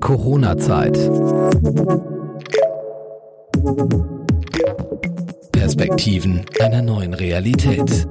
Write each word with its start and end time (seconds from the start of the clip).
Corona-Zeit. 0.00 0.98
Perspektiven 5.52 6.44
einer 6.60 6.82
neuen 6.82 7.14
Realität. 7.14 8.08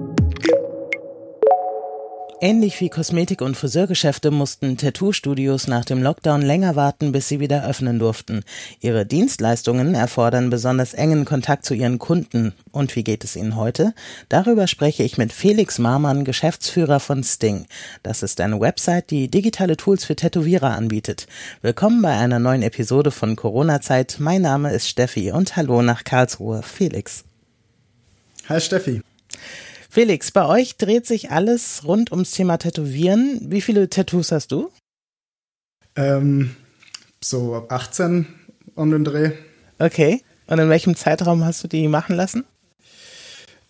Ähnlich 2.39 2.79
wie 2.81 2.89
Kosmetik- 2.89 3.41
und 3.41 3.57
Friseurgeschäfte 3.57 4.29
mussten 4.29 4.77
Tattoo-Studios 4.77 5.65
nach 5.65 5.85
dem 5.85 6.03
Lockdown 6.03 6.43
länger 6.43 6.75
warten, 6.75 7.11
bis 7.11 7.27
sie 7.27 7.39
wieder 7.39 7.67
öffnen 7.67 7.97
durften. 7.97 8.43
Ihre 8.79 9.07
Dienstleistungen 9.07 9.95
erfordern 9.95 10.51
besonders 10.51 10.93
engen 10.93 11.25
Kontakt 11.25 11.65
zu 11.65 11.73
ihren 11.73 11.97
Kunden. 11.97 12.53
Und 12.71 12.95
wie 12.95 13.03
geht 13.03 13.23
es 13.23 13.35
ihnen 13.35 13.55
heute? 13.55 13.95
Darüber 14.29 14.67
spreche 14.67 15.01
ich 15.01 15.17
mit 15.17 15.33
Felix 15.33 15.79
Marmann, 15.79 16.25
Geschäftsführer 16.25 16.99
von 16.99 17.23
Sting. 17.23 17.65
Das 18.03 18.21
ist 18.21 18.39
eine 18.39 18.59
Website, 18.59 19.09
die 19.09 19.29
digitale 19.31 19.75
Tools 19.75 20.05
für 20.05 20.15
Tätowierer 20.15 20.75
anbietet. 20.75 21.25
Willkommen 21.63 22.03
bei 22.03 22.15
einer 22.15 22.37
neuen 22.37 22.61
Episode 22.61 23.09
von 23.09 23.35
Corona-Zeit. 23.35 24.17
Mein 24.19 24.43
Name 24.43 24.71
ist 24.73 24.87
Steffi 24.87 25.31
und 25.31 25.55
hallo 25.55 25.81
nach 25.81 26.03
Karlsruhe, 26.03 26.61
Felix. 26.61 27.23
Hi 28.47 28.61
Steffi. 28.61 29.01
Felix, 29.97 30.29
bei 30.29 30.45
euch 30.45 30.77
dreht 30.77 31.07
sich 31.07 31.31
alles 31.31 31.81
rund 31.83 32.11
ums 32.11 32.29
Thema 32.29 32.57
Tätowieren. 32.57 33.39
Wie 33.49 33.61
viele 33.61 33.89
Tattoos 33.89 34.31
hast 34.31 34.51
du? 34.51 34.69
Ähm, 35.95 36.55
so 37.19 37.65
18 37.67 38.27
um 38.75 38.91
den 38.91 39.03
Dreh. 39.03 39.31
Okay. 39.79 40.21
Und 40.45 40.59
in 40.59 40.69
welchem 40.69 40.95
Zeitraum 40.95 41.43
hast 41.43 41.63
du 41.63 41.67
die 41.67 41.87
machen 41.87 42.15
lassen? 42.15 42.45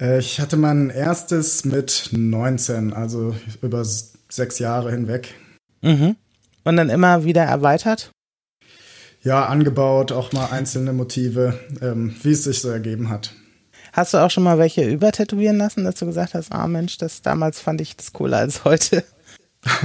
Äh, 0.02 0.20
ich 0.20 0.42
hatte 0.42 0.58
mein 0.58 0.90
erstes 0.90 1.64
mit 1.64 2.10
19, 2.12 2.92
also 2.92 3.34
über 3.62 3.86
sechs 3.86 4.60
Jahre 4.60 4.92
hinweg. 4.92 5.34
Mhm. 5.82 6.18
Und 6.66 6.76
dann 6.76 6.90
immer 6.90 7.24
wieder 7.24 7.44
erweitert? 7.44 8.12
Ja, 9.24 9.46
angebaut, 9.46 10.12
auch 10.12 10.34
mal 10.34 10.48
einzelne 10.48 10.92
Motive, 10.92 11.58
ähm, 11.82 12.18
wie 12.22 12.34
es 12.34 12.44
sich 12.44 12.60
so 12.60 12.68
ergeben 12.68 13.08
hat. 13.08 13.32
Hast 13.98 14.14
du 14.14 14.20
auch 14.20 14.30
schon 14.30 14.44
mal 14.44 14.60
welche 14.60 14.88
übertätowieren 14.88 15.58
lassen, 15.58 15.84
dass 15.84 15.96
du 15.96 16.06
gesagt 16.06 16.36
hast, 16.36 16.52
ah 16.52 16.68
Mensch, 16.68 17.00
das 17.00 17.24
damals 17.24 17.60
fand 17.60 17.82
ich 17.82 17.98
das 17.98 18.14
cooler 18.14 18.38
als 18.38 18.64
heute? 18.64 19.04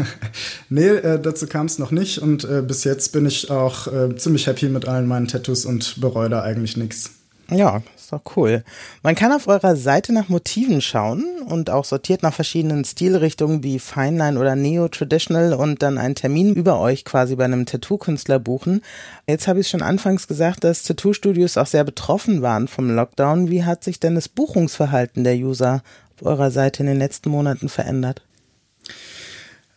nee, 0.68 0.86
äh, 0.86 1.18
dazu 1.18 1.46
kam 1.46 1.64
es 1.64 1.78
noch 1.78 1.92
nicht 1.92 2.18
und 2.18 2.44
äh, 2.44 2.60
bis 2.60 2.84
jetzt 2.84 3.14
bin 3.14 3.24
ich 3.24 3.50
auch 3.50 3.86
äh, 3.86 4.14
ziemlich 4.16 4.46
happy 4.46 4.68
mit 4.68 4.86
allen 4.86 5.06
meinen 5.06 5.28
Tattoos 5.28 5.64
und 5.64 5.98
bereue 5.98 6.28
da 6.28 6.42
eigentlich 6.42 6.76
nichts. 6.76 7.21
Ja, 7.54 7.82
ist 7.96 8.12
doch 8.12 8.22
cool. 8.36 8.64
Man 9.02 9.14
kann 9.14 9.32
auf 9.32 9.46
eurer 9.46 9.76
Seite 9.76 10.12
nach 10.12 10.28
Motiven 10.28 10.80
schauen 10.80 11.24
und 11.46 11.70
auch 11.70 11.84
sortiert 11.84 12.22
nach 12.22 12.32
verschiedenen 12.32 12.84
Stilrichtungen 12.84 13.62
wie 13.62 13.78
Fineline 13.78 14.38
oder 14.38 14.56
Neo-Traditional 14.56 15.52
und 15.52 15.82
dann 15.82 15.98
einen 15.98 16.14
Termin 16.14 16.54
über 16.54 16.80
euch 16.80 17.04
quasi 17.04 17.36
bei 17.36 17.44
einem 17.44 17.66
Tattoo-Künstler 17.66 18.38
buchen. 18.38 18.82
Jetzt 19.26 19.48
habe 19.48 19.60
ich 19.60 19.68
schon 19.68 19.82
anfangs 19.82 20.28
gesagt, 20.28 20.64
dass 20.64 20.82
Tattoo-Studios 20.84 21.58
auch 21.58 21.66
sehr 21.66 21.84
betroffen 21.84 22.42
waren 22.42 22.68
vom 22.68 22.88
Lockdown. 22.90 23.50
Wie 23.50 23.64
hat 23.64 23.84
sich 23.84 24.00
denn 24.00 24.14
das 24.14 24.28
Buchungsverhalten 24.28 25.24
der 25.24 25.36
User 25.36 25.82
auf 26.16 26.26
eurer 26.26 26.50
Seite 26.50 26.82
in 26.82 26.86
den 26.86 26.98
letzten 26.98 27.30
Monaten 27.30 27.68
verändert? 27.68 28.22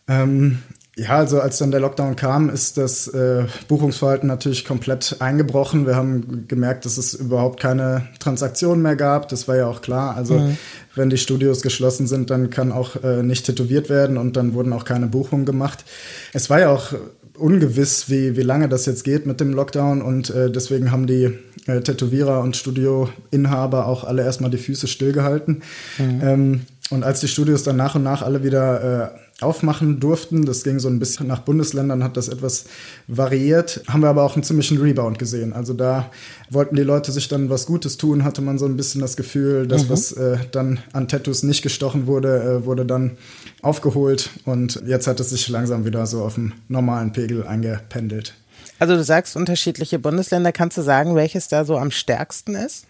Ähm, 0.08 0.62
ja, 0.98 1.18
also 1.18 1.40
als 1.40 1.58
dann 1.58 1.70
der 1.70 1.80
Lockdown 1.80 2.16
kam, 2.16 2.48
ist 2.48 2.78
das 2.78 3.06
äh, 3.08 3.44
Buchungsverhalten 3.68 4.26
natürlich 4.26 4.64
komplett 4.64 5.16
eingebrochen. 5.18 5.86
Wir 5.86 5.94
haben 5.94 6.46
gemerkt, 6.48 6.86
dass 6.86 6.96
es 6.96 7.12
überhaupt 7.12 7.60
keine 7.60 8.08
Transaktionen 8.18 8.82
mehr 8.82 8.96
gab. 8.96 9.28
Das 9.28 9.46
war 9.46 9.56
ja 9.56 9.66
auch 9.66 9.82
klar. 9.82 10.16
Also 10.16 10.38
mhm. 10.38 10.56
wenn 10.94 11.10
die 11.10 11.18
Studios 11.18 11.60
geschlossen 11.60 12.06
sind, 12.06 12.30
dann 12.30 12.48
kann 12.48 12.72
auch 12.72 13.04
äh, 13.04 13.22
nicht 13.22 13.44
tätowiert 13.44 13.90
werden 13.90 14.16
und 14.16 14.36
dann 14.36 14.54
wurden 14.54 14.72
auch 14.72 14.86
keine 14.86 15.06
Buchungen 15.06 15.44
gemacht. 15.44 15.84
Es 16.32 16.48
war 16.48 16.60
ja 16.60 16.70
auch 16.70 16.94
ungewiss, 17.36 18.08
wie, 18.08 18.36
wie 18.38 18.42
lange 18.42 18.70
das 18.70 18.86
jetzt 18.86 19.04
geht 19.04 19.26
mit 19.26 19.38
dem 19.38 19.52
Lockdown 19.52 20.00
und 20.00 20.30
äh, 20.30 20.50
deswegen 20.50 20.90
haben 20.90 21.06
die 21.06 21.30
äh, 21.66 21.80
Tätowierer 21.80 22.40
und 22.40 22.56
Studioinhaber 22.56 23.86
auch 23.86 24.04
alle 24.04 24.22
erstmal 24.22 24.50
die 24.50 24.56
Füße 24.56 24.86
stillgehalten. 24.86 25.62
Mhm. 25.98 26.20
Ähm, 26.22 26.60
und 26.90 27.02
als 27.02 27.20
die 27.20 27.28
Studios 27.28 27.64
dann 27.64 27.76
nach 27.76 27.96
und 27.96 28.04
nach 28.04 28.22
alle 28.22 28.44
wieder 28.44 29.14
äh, 29.14 29.44
aufmachen 29.44 30.00
durften. 30.00 30.46
Das 30.46 30.62
ging 30.62 30.78
so 30.78 30.88
ein 30.88 30.98
bisschen 30.98 31.26
nach 31.26 31.40
Bundesländern, 31.40 32.02
hat 32.02 32.16
das 32.16 32.28
etwas 32.28 32.66
variiert. 33.06 33.82
Haben 33.88 34.02
wir 34.02 34.08
aber 34.08 34.22
auch 34.22 34.34
einen 34.34 34.44
ziemlichen 34.44 34.78
Rebound 34.78 35.18
gesehen. 35.18 35.52
Also 35.52 35.74
da 35.74 36.10
wollten 36.48 36.76
die 36.76 36.82
Leute 36.82 37.12
sich 37.12 37.28
dann 37.28 37.50
was 37.50 37.66
Gutes 37.66 37.96
tun, 37.96 38.24
hatte 38.24 38.40
man 38.40 38.58
so 38.58 38.66
ein 38.66 38.76
bisschen 38.76 39.00
das 39.00 39.16
Gefühl, 39.16 39.66
dass 39.66 39.84
mhm. 39.84 39.90
was 39.90 40.12
äh, 40.12 40.38
dann 40.52 40.78
an 40.92 41.08
Tattoos 41.08 41.42
nicht 41.42 41.62
gestochen 41.62 42.06
wurde, 42.06 42.42
äh, 42.42 42.64
wurde 42.64 42.86
dann 42.86 43.18
aufgeholt. 43.62 44.30
Und 44.44 44.82
jetzt 44.86 45.06
hat 45.06 45.20
es 45.20 45.30
sich 45.30 45.48
langsam 45.48 45.84
wieder 45.84 46.06
so 46.06 46.22
auf 46.22 46.34
dem 46.34 46.52
normalen 46.68 47.12
Pegel 47.12 47.46
eingependelt. 47.46 48.34
Also 48.78 48.94
du 48.94 49.02
sagst 49.02 49.36
unterschiedliche 49.36 49.98
Bundesländer. 49.98 50.52
Kannst 50.52 50.78
du 50.78 50.82
sagen, 50.82 51.14
welches 51.14 51.48
da 51.48 51.64
so 51.64 51.76
am 51.76 51.90
stärksten 51.90 52.54
ist? 52.54 52.86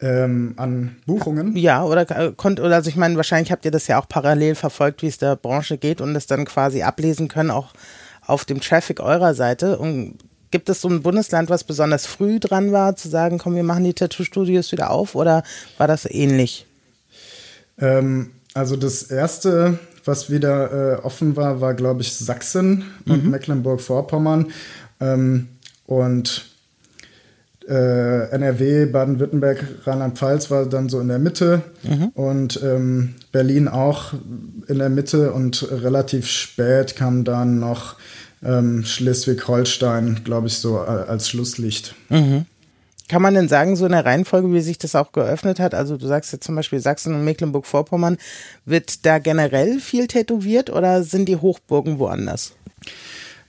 Ähm, 0.00 0.54
an 0.56 0.96
Buchungen. 1.06 1.56
Ja, 1.56 1.84
oder 1.84 2.10
äh, 2.10 2.32
konnte, 2.36 2.62
oder 2.62 2.76
also 2.76 2.88
ich 2.88 2.96
meine, 2.96 3.16
wahrscheinlich 3.16 3.52
habt 3.52 3.64
ihr 3.64 3.70
das 3.70 3.86
ja 3.86 4.00
auch 4.00 4.08
parallel 4.08 4.54
verfolgt, 4.54 5.02
wie 5.02 5.06
es 5.06 5.18
der 5.18 5.36
Branche 5.36 5.78
geht 5.78 6.00
und 6.00 6.16
es 6.16 6.26
dann 6.26 6.44
quasi 6.44 6.82
ablesen 6.82 7.28
können, 7.28 7.50
auch 7.50 7.72
auf 8.26 8.44
dem 8.44 8.60
Traffic 8.60 9.00
eurer 9.00 9.34
Seite. 9.34 9.78
Und 9.78 10.18
gibt 10.50 10.68
es 10.68 10.80
so 10.80 10.88
ein 10.88 11.02
Bundesland, 11.02 11.50
was 11.50 11.64
besonders 11.64 12.06
früh 12.06 12.40
dran 12.40 12.72
war, 12.72 12.96
zu 12.96 13.08
sagen, 13.08 13.38
komm, 13.38 13.54
wir 13.54 13.62
machen 13.62 13.84
die 13.84 13.94
Tattoo-Studios 13.94 14.72
wieder 14.72 14.90
auf 14.90 15.14
oder 15.14 15.42
war 15.78 15.86
das 15.86 16.06
ähnlich? 16.10 16.66
Ähm, 17.78 18.30
also 18.54 18.76
das 18.76 19.02
erste, 19.02 19.78
was 20.04 20.30
wieder 20.30 20.98
äh, 20.98 21.02
offen 21.02 21.36
war, 21.36 21.60
war, 21.60 21.74
glaube 21.74 22.00
ich, 22.02 22.14
Sachsen 22.14 22.84
und 23.06 23.24
mhm. 23.24 23.30
Mecklenburg-Vorpommern. 23.30 24.50
Ähm, 25.00 25.48
und 25.86 26.49
NRW, 27.66 28.86
Baden-Württemberg, 28.86 29.64
Rheinland-Pfalz 29.84 30.50
war 30.50 30.66
dann 30.66 30.88
so 30.88 31.00
in 31.00 31.08
der 31.08 31.18
Mitte 31.18 31.62
mhm. 31.82 32.08
und 32.14 32.60
ähm, 32.62 33.14
Berlin 33.32 33.68
auch 33.68 34.14
in 34.66 34.78
der 34.78 34.88
Mitte 34.88 35.32
und 35.32 35.70
relativ 35.70 36.26
spät 36.26 36.96
kam 36.96 37.24
dann 37.24 37.60
noch 37.60 37.96
ähm, 38.42 38.84
Schleswig-Holstein, 38.84 40.22
glaube 40.24 40.46
ich, 40.46 40.58
so 40.58 40.78
als 40.78 41.28
Schlusslicht. 41.28 41.94
Mhm. 42.08 42.46
Kann 43.08 43.22
man 43.22 43.34
denn 43.34 43.48
sagen, 43.48 43.74
so 43.74 43.86
in 43.86 43.92
der 43.92 44.06
Reihenfolge, 44.06 44.52
wie 44.52 44.60
sich 44.60 44.78
das 44.78 44.94
auch 44.94 45.10
geöffnet 45.10 45.58
hat? 45.58 45.74
Also 45.74 45.96
du 45.96 46.06
sagst 46.06 46.32
jetzt 46.32 46.44
zum 46.44 46.54
Beispiel 46.54 46.78
Sachsen 46.78 47.12
und 47.12 47.24
Mecklenburg-Vorpommern, 47.24 48.18
wird 48.64 49.04
da 49.04 49.18
generell 49.18 49.80
viel 49.80 50.06
tätowiert 50.06 50.70
oder 50.70 51.02
sind 51.02 51.28
die 51.28 51.36
Hochburgen 51.36 51.98
woanders? 51.98 52.52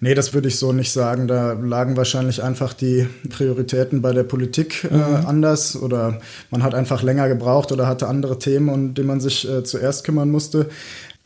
Nee, 0.03 0.16
das 0.16 0.34
würde 0.34 0.47
ich 0.47 0.57
so 0.57 0.73
nicht 0.73 0.91
sagen. 0.91 1.28
Da 1.28 1.53
lagen 1.53 1.95
wahrscheinlich 1.95 2.41
einfach 2.41 2.73
die 2.73 3.07
Prioritäten 3.29 4.01
bei 4.01 4.12
der 4.13 4.23
Politik 4.23 4.84
äh, 4.84 4.95
mhm. 4.95 5.28
anders 5.28 5.75
oder 5.75 6.19
man 6.50 6.63
hat 6.63 6.73
einfach 6.73 7.03
länger 7.03 7.28
gebraucht 7.29 7.72
oder 7.72 7.88
hatte 7.88 8.07
andere 8.07 8.40
Themen, 8.40 8.69
um 8.69 8.94
die 8.95 9.03
man 9.03 9.22
sich 9.22 9.47
äh, 9.47 9.63
zuerst 9.63 10.03
kümmern 10.03 10.31
musste. 10.31 10.69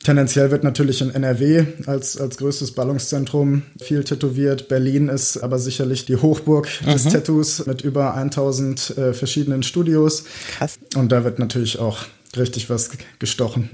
Tendenziell 0.04 0.52
wird 0.52 0.66
natürlich 0.66 1.02
in 1.02 1.10
NRW 1.10 1.66
als, 1.86 2.18
als 2.18 2.36
größtes 2.38 2.74
Ballungszentrum 2.74 3.64
viel 3.82 4.04
tätowiert. 4.04 4.68
Berlin 4.68 5.08
ist 5.08 5.38
aber 5.38 5.58
sicherlich 5.58 6.06
die 6.06 6.18
Hochburg 6.18 6.68
mhm. 6.86 6.92
des 6.92 7.04
Tattoos 7.06 7.66
mit 7.66 7.82
über 7.82 8.14
1000 8.14 8.98
äh, 8.98 9.14
verschiedenen 9.14 9.64
Studios. 9.64 10.26
Krass. 10.58 10.80
Und 10.96 11.14
da 11.14 11.24
wird 11.24 11.40
natürlich 11.40 11.80
auch 11.80 12.00
richtig 12.36 12.70
was 12.70 12.90
gestochen. 13.20 13.70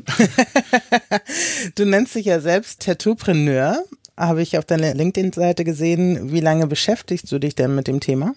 du 1.76 1.86
nennst 1.86 2.14
dich 2.14 2.28
ja 2.28 2.40
selbst 2.40 2.82
Tattoopreneur 2.82 3.84
habe 4.28 4.42
ich 4.42 4.58
auf 4.58 4.66
deiner 4.66 4.94
LinkedIn-Seite 4.94 5.64
gesehen. 5.64 6.32
Wie 6.32 6.40
lange 6.40 6.68
beschäftigst 6.68 7.32
du 7.32 7.40
dich 7.40 7.56
denn 7.56 7.76
mit 7.76 7.88
dem 7.88 8.00
Thema? 8.00 8.34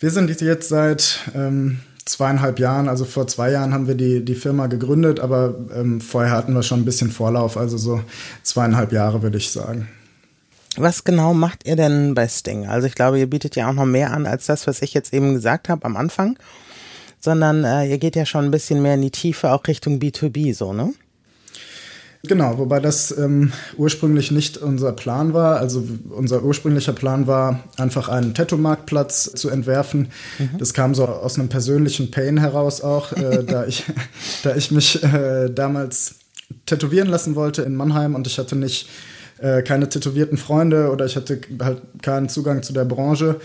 Wir 0.00 0.10
sind 0.10 0.40
jetzt 0.40 0.68
seit 0.68 1.20
ähm, 1.34 1.80
zweieinhalb 2.04 2.58
Jahren, 2.58 2.88
also 2.88 3.04
vor 3.04 3.26
zwei 3.26 3.50
Jahren 3.50 3.72
haben 3.72 3.86
wir 3.86 3.94
die, 3.94 4.24
die 4.24 4.34
Firma 4.34 4.66
gegründet, 4.66 5.20
aber 5.20 5.54
ähm, 5.74 6.00
vorher 6.00 6.32
hatten 6.32 6.54
wir 6.54 6.62
schon 6.62 6.80
ein 6.80 6.84
bisschen 6.84 7.10
Vorlauf, 7.10 7.56
also 7.56 7.76
so 7.78 8.02
zweieinhalb 8.42 8.92
Jahre 8.92 9.22
würde 9.22 9.38
ich 9.38 9.50
sagen. 9.50 9.88
Was 10.76 11.04
genau 11.04 11.34
macht 11.34 11.66
ihr 11.66 11.76
denn 11.76 12.14
bei 12.14 12.26
Sting? 12.26 12.66
Also 12.66 12.86
ich 12.86 12.94
glaube, 12.94 13.18
ihr 13.18 13.30
bietet 13.30 13.54
ja 13.54 13.68
auch 13.68 13.72
noch 13.72 13.86
mehr 13.86 14.12
an 14.12 14.26
als 14.26 14.46
das, 14.46 14.66
was 14.66 14.82
ich 14.82 14.92
jetzt 14.92 15.14
eben 15.14 15.34
gesagt 15.34 15.68
habe 15.68 15.84
am 15.84 15.96
Anfang, 15.96 16.36
sondern 17.20 17.64
äh, 17.64 17.86
ihr 17.86 17.98
geht 17.98 18.16
ja 18.16 18.26
schon 18.26 18.44
ein 18.44 18.50
bisschen 18.50 18.82
mehr 18.82 18.94
in 18.94 19.02
die 19.02 19.12
Tiefe, 19.12 19.52
auch 19.52 19.66
Richtung 19.66 19.98
B2B, 19.98 20.52
so, 20.54 20.72
ne? 20.72 20.92
Genau, 22.26 22.56
wobei 22.58 22.80
das 22.80 23.16
ähm, 23.16 23.52
ursprünglich 23.76 24.30
nicht 24.30 24.56
unser 24.56 24.92
Plan 24.92 25.34
war. 25.34 25.58
Also 25.58 25.84
unser 26.08 26.42
ursprünglicher 26.42 26.94
Plan 26.94 27.26
war, 27.26 27.60
einfach 27.76 28.08
einen 28.08 28.34
Tattoo-Marktplatz 28.34 29.32
zu 29.34 29.50
entwerfen. 29.50 30.08
Mhm. 30.38 30.58
Das 30.58 30.72
kam 30.72 30.94
so 30.94 31.06
aus 31.06 31.38
einem 31.38 31.48
persönlichen 31.48 32.10
Pain 32.10 32.38
heraus 32.38 32.80
auch, 32.80 33.12
äh, 33.12 33.44
da, 33.46 33.66
ich, 33.66 33.84
da 34.42 34.56
ich 34.56 34.70
mich 34.70 35.02
äh, 35.02 35.50
damals 35.50 36.16
tätowieren 36.66 37.08
lassen 37.08 37.34
wollte 37.34 37.62
in 37.62 37.76
Mannheim 37.76 38.14
und 38.14 38.26
ich 38.26 38.38
hatte 38.38 38.56
nicht 38.56 38.88
äh, 39.38 39.62
keine 39.62 39.88
tätowierten 39.88 40.38
Freunde 40.38 40.90
oder 40.90 41.04
ich 41.04 41.16
hatte 41.16 41.40
halt 41.60 41.82
keinen 42.02 42.28
Zugang 42.28 42.62
zu 42.62 42.72
der 42.72 42.84
Branche. 42.84 43.36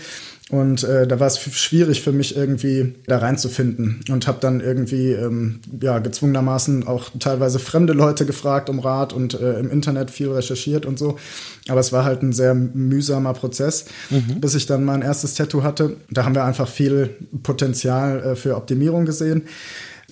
Und 0.50 0.82
äh, 0.82 1.06
da 1.06 1.20
war 1.20 1.28
es 1.28 1.38
schwierig 1.38 2.02
für 2.02 2.10
mich 2.10 2.36
irgendwie 2.36 2.94
da 3.06 3.18
reinzufinden 3.18 4.00
und 4.10 4.26
habe 4.26 4.38
dann 4.40 4.60
irgendwie 4.60 5.12
ähm, 5.12 5.60
ja 5.80 6.00
gezwungenermaßen 6.00 6.88
auch 6.88 7.10
teilweise 7.20 7.60
fremde 7.60 7.92
Leute 7.92 8.26
gefragt 8.26 8.68
um 8.68 8.80
Rat 8.80 9.12
und 9.12 9.34
äh, 9.34 9.60
im 9.60 9.70
Internet 9.70 10.10
viel 10.10 10.28
recherchiert 10.30 10.86
und 10.86 10.98
so. 10.98 11.18
Aber 11.68 11.78
es 11.78 11.92
war 11.92 12.04
halt 12.04 12.22
ein 12.22 12.32
sehr 12.32 12.54
mühsamer 12.54 13.32
Prozess, 13.32 13.84
mhm. 14.10 14.40
bis 14.40 14.56
ich 14.56 14.66
dann 14.66 14.84
mein 14.84 15.02
erstes 15.02 15.34
Tattoo 15.34 15.62
hatte. 15.62 15.96
Da 16.10 16.24
haben 16.24 16.34
wir 16.34 16.44
einfach 16.44 16.68
viel 16.68 17.10
Potenzial 17.44 18.20
äh, 18.20 18.36
für 18.36 18.56
Optimierung 18.56 19.04
gesehen 19.04 19.42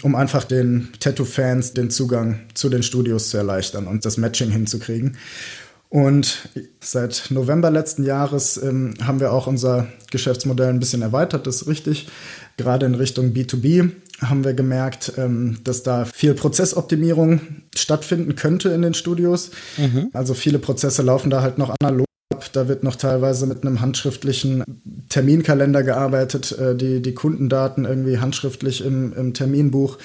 um 0.04 0.14
einfach 0.14 0.44
den 0.44 0.90
Tattoo-Fans 1.00 1.72
den 1.72 1.90
Zugang 1.90 2.38
zu 2.54 2.68
den 2.68 2.84
Studios 2.84 3.30
zu 3.30 3.36
erleichtern 3.36 3.88
und 3.88 4.04
das 4.04 4.16
Matching 4.16 4.48
hinzukriegen. 4.48 5.16
Und 5.90 6.48
seit 6.80 7.26
November 7.30 7.70
letzten 7.70 8.04
Jahres 8.04 8.60
ähm, 8.62 8.94
haben 9.02 9.20
wir 9.20 9.32
auch 9.32 9.46
unser 9.46 9.86
Geschäftsmodell 10.10 10.68
ein 10.68 10.80
bisschen 10.80 11.00
erweitert, 11.02 11.46
das 11.46 11.62
ist 11.62 11.68
richtig. 11.68 12.08
Gerade 12.58 12.86
in 12.86 12.94
Richtung 12.94 13.32
B2B 13.32 13.92
haben 14.20 14.44
wir 14.44 14.52
gemerkt, 14.52 15.12
ähm, 15.16 15.58
dass 15.64 15.82
da 15.82 16.04
viel 16.04 16.34
Prozessoptimierung 16.34 17.40
stattfinden 17.74 18.34
könnte 18.34 18.70
in 18.70 18.82
den 18.82 18.94
Studios. 18.94 19.50
Mhm. 19.76 20.10
Also 20.12 20.34
viele 20.34 20.58
Prozesse 20.58 21.02
laufen 21.02 21.30
da 21.30 21.40
halt 21.40 21.56
noch 21.56 21.74
analog 21.80 22.07
da 22.52 22.68
wird 22.68 22.82
noch 22.84 22.96
teilweise 22.96 23.46
mit 23.46 23.64
einem 23.64 23.80
handschriftlichen 23.80 24.64
Terminkalender 25.08 25.82
gearbeitet, 25.82 26.56
äh, 26.58 26.74
die, 26.74 27.02
die 27.02 27.14
Kundendaten 27.14 27.84
irgendwie 27.84 28.18
handschriftlich 28.18 28.84
im, 28.84 29.12
im 29.14 29.34
Terminbuch. 29.34 29.98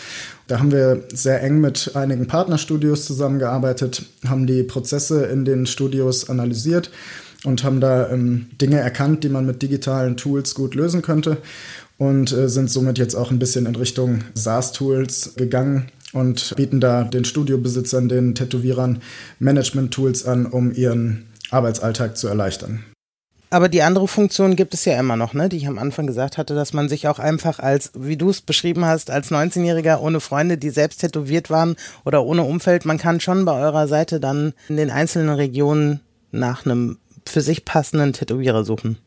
Da 0.47 0.59
haben 0.59 0.71
wir 0.71 1.03
sehr 1.13 1.41
eng 1.41 1.61
mit 1.61 1.95
einigen 1.95 2.27
Partnerstudios 2.27 3.05
zusammengearbeitet, 3.05 4.03
haben 4.27 4.47
die 4.47 4.63
Prozesse 4.63 5.25
in 5.25 5.45
den 5.45 5.65
Studios 5.65 6.29
analysiert 6.29 6.89
und 7.43 7.63
haben 7.63 7.79
da 7.79 8.09
ähm, 8.09 8.47
Dinge 8.61 8.79
erkannt, 8.79 9.23
die 9.23 9.29
man 9.29 9.45
mit 9.45 9.61
digitalen 9.61 10.17
Tools 10.17 10.55
gut 10.55 10.75
lösen 10.75 11.01
könnte 11.01 11.37
und 11.97 12.31
äh, 12.31 12.49
sind 12.49 12.69
somit 12.69 12.97
jetzt 12.97 13.15
auch 13.15 13.31
ein 13.31 13.39
bisschen 13.39 13.65
in 13.65 13.75
Richtung 13.75 14.19
SaaS-Tools 14.33 15.35
gegangen 15.35 15.87
und 16.13 16.53
bieten 16.55 16.79
da 16.79 17.03
den 17.03 17.25
Studiobesitzern, 17.25 18.07
den 18.07 18.35
Tätowierern 18.35 19.01
Management-Tools 19.39 20.25
an, 20.25 20.45
um 20.45 20.71
ihren 20.71 21.25
Arbeitsalltag 21.53 22.17
zu 22.17 22.27
erleichtern. 22.27 22.83
Aber 23.53 23.69
die 23.69 23.83
andere 23.83 24.07
Funktion 24.07 24.55
gibt 24.55 24.73
es 24.73 24.83
ja 24.85 24.99
immer 24.99 25.15
noch, 25.15 25.35
ne? 25.35 25.47
die 25.47 25.57
ich 25.57 25.67
am 25.67 25.77
Anfang 25.77 26.07
gesagt 26.07 26.39
hatte, 26.39 26.55
dass 26.55 26.73
man 26.73 26.89
sich 26.89 27.07
auch 27.07 27.19
einfach 27.19 27.59
als, 27.59 27.91
wie 27.93 28.17
du 28.17 28.31
es 28.31 28.41
beschrieben 28.41 28.83
hast, 28.83 29.11
als 29.11 29.29
19-Jähriger 29.29 29.99
ohne 29.99 30.21
Freunde, 30.21 30.57
die 30.57 30.71
selbst 30.71 31.01
tätowiert 31.01 31.51
waren 31.51 31.75
oder 32.03 32.23
ohne 32.23 32.41
Umfeld, 32.43 32.85
man 32.85 32.97
kann 32.97 33.19
schon 33.19 33.45
bei 33.45 33.53
eurer 33.53 33.87
Seite 33.87 34.19
dann 34.19 34.53
in 34.69 34.77
den 34.77 34.89
einzelnen 34.89 35.35
Regionen 35.35 35.99
nach 36.31 36.65
einem 36.65 36.97
für 37.27 37.41
sich 37.41 37.63
passenden 37.63 38.13
Tätowierer 38.13 38.63
suchen. 38.63 38.97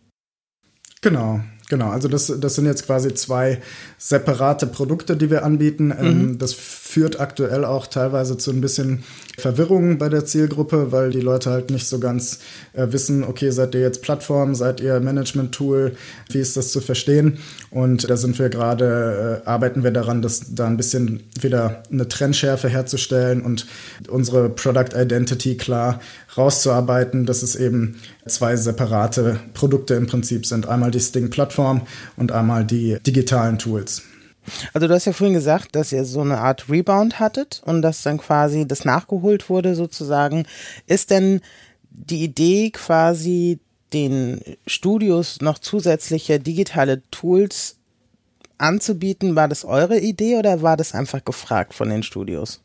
Genau, 1.03 1.41
Genau, 1.69 1.91
also 1.91 2.07
das, 2.07 2.33
das 2.39 2.55
sind 2.55 2.67
jetzt 2.67 2.87
quasi 2.87 3.13
zwei 3.15 3.61
separate 3.99 4.69
Produkte, 4.69 5.17
die 5.17 5.31
wir 5.31 5.45
anbieten. 5.45 5.93
Ähm, 5.99 6.19
mhm. 6.19 6.39
Das 6.39 6.53
führt 6.53 7.19
aktuell 7.19 7.65
auch 7.65 7.89
teilweise 7.89 8.39
zu 8.39 8.53
ein 8.53 8.61
bisschen 8.61 9.03
Verwirrung 9.37 9.99
bei 9.99 10.09
der 10.09 10.25
Zielgruppe, 10.25 10.93
weil 10.93 11.11
die 11.11 11.21
Leute 11.21 11.51
halt 11.51 11.71
nicht 11.71 11.89
so 11.89 11.99
ganz 11.99 12.39
äh, 12.73 12.87
wissen, 12.91 13.25
okay, 13.25 13.51
seid 13.51 13.75
ihr 13.75 13.81
jetzt 13.81 14.01
Plattform, 14.03 14.55
seid 14.55 14.81
ihr 14.81 15.01
Management-Tool, 15.01 15.97
wie 16.31 16.39
ist 16.39 16.57
das 16.57 16.71
zu 16.71 16.81
verstehen? 16.81 17.39
Und 17.71 18.09
da 18.09 18.17
sind 18.17 18.39
wir 18.39 18.49
gerade, 18.49 19.43
äh, 19.45 19.49
arbeiten 19.49 19.83
wir 19.83 19.91
daran, 19.91 20.23
dass 20.23 20.55
da 20.55 20.67
ein 20.67 20.77
bisschen 20.77 21.25
wieder 21.41 21.83
eine 21.91 22.07
Trennschärfe 22.07 22.69
herzustellen 22.69 23.43
und 23.43 23.67
unsere 24.09 24.49
Product 24.51 24.97
Identity 24.97 25.57
klar 25.57 26.01
rauszuarbeiten, 26.37 27.27
dass 27.27 27.43
es 27.43 27.57
eben 27.57 27.97
zwei 28.27 28.57
separate 28.57 29.41
Produkte 29.55 29.95
im 29.95 30.07
Prinzip 30.07 30.47
sind. 30.47 30.69
Einmal 30.69 30.91
die 30.91 31.01
Sting-Plattform 31.01 31.56
und 32.17 32.33
einmal 32.33 32.65
die 32.65 32.99
digitalen 33.07 33.59
Tools. 33.59 34.03
Also 34.73 34.87
du 34.87 34.95
hast 34.95 35.07
ja 35.07 35.13
vorhin 35.13 35.35
gesagt, 35.35 35.75
dass 35.75 35.93
ihr 35.93 36.05
so 36.05 36.21
eine 36.21 36.39
Art 36.39 36.69
Rebound 36.69 37.19
hattet 37.19 37.63
und 37.65 37.83
dass 37.83 38.03
dann 38.03 38.19
quasi 38.19 38.67
das 38.67 38.85
nachgeholt 38.85 39.49
wurde 39.49 39.75
sozusagen. 39.75 40.47
Ist 40.87 41.11
denn 41.11 41.41
die 41.91 42.23
Idee 42.23 42.71
quasi 42.71 43.59
den 43.93 44.41
Studios 44.67 45.41
noch 45.41 45.59
zusätzliche 45.59 46.39
digitale 46.39 47.03
Tools 47.11 47.77
anzubieten, 48.59 49.37
war 49.37 49.49
das 49.49 49.65
eure 49.65 49.99
Idee 49.99 50.37
oder 50.37 50.63
war 50.63 50.77
das 50.77 50.95
einfach 50.95 51.25
gefragt 51.25 51.75
von 51.75 51.89
den 51.89 52.03
Studios? 52.03 52.61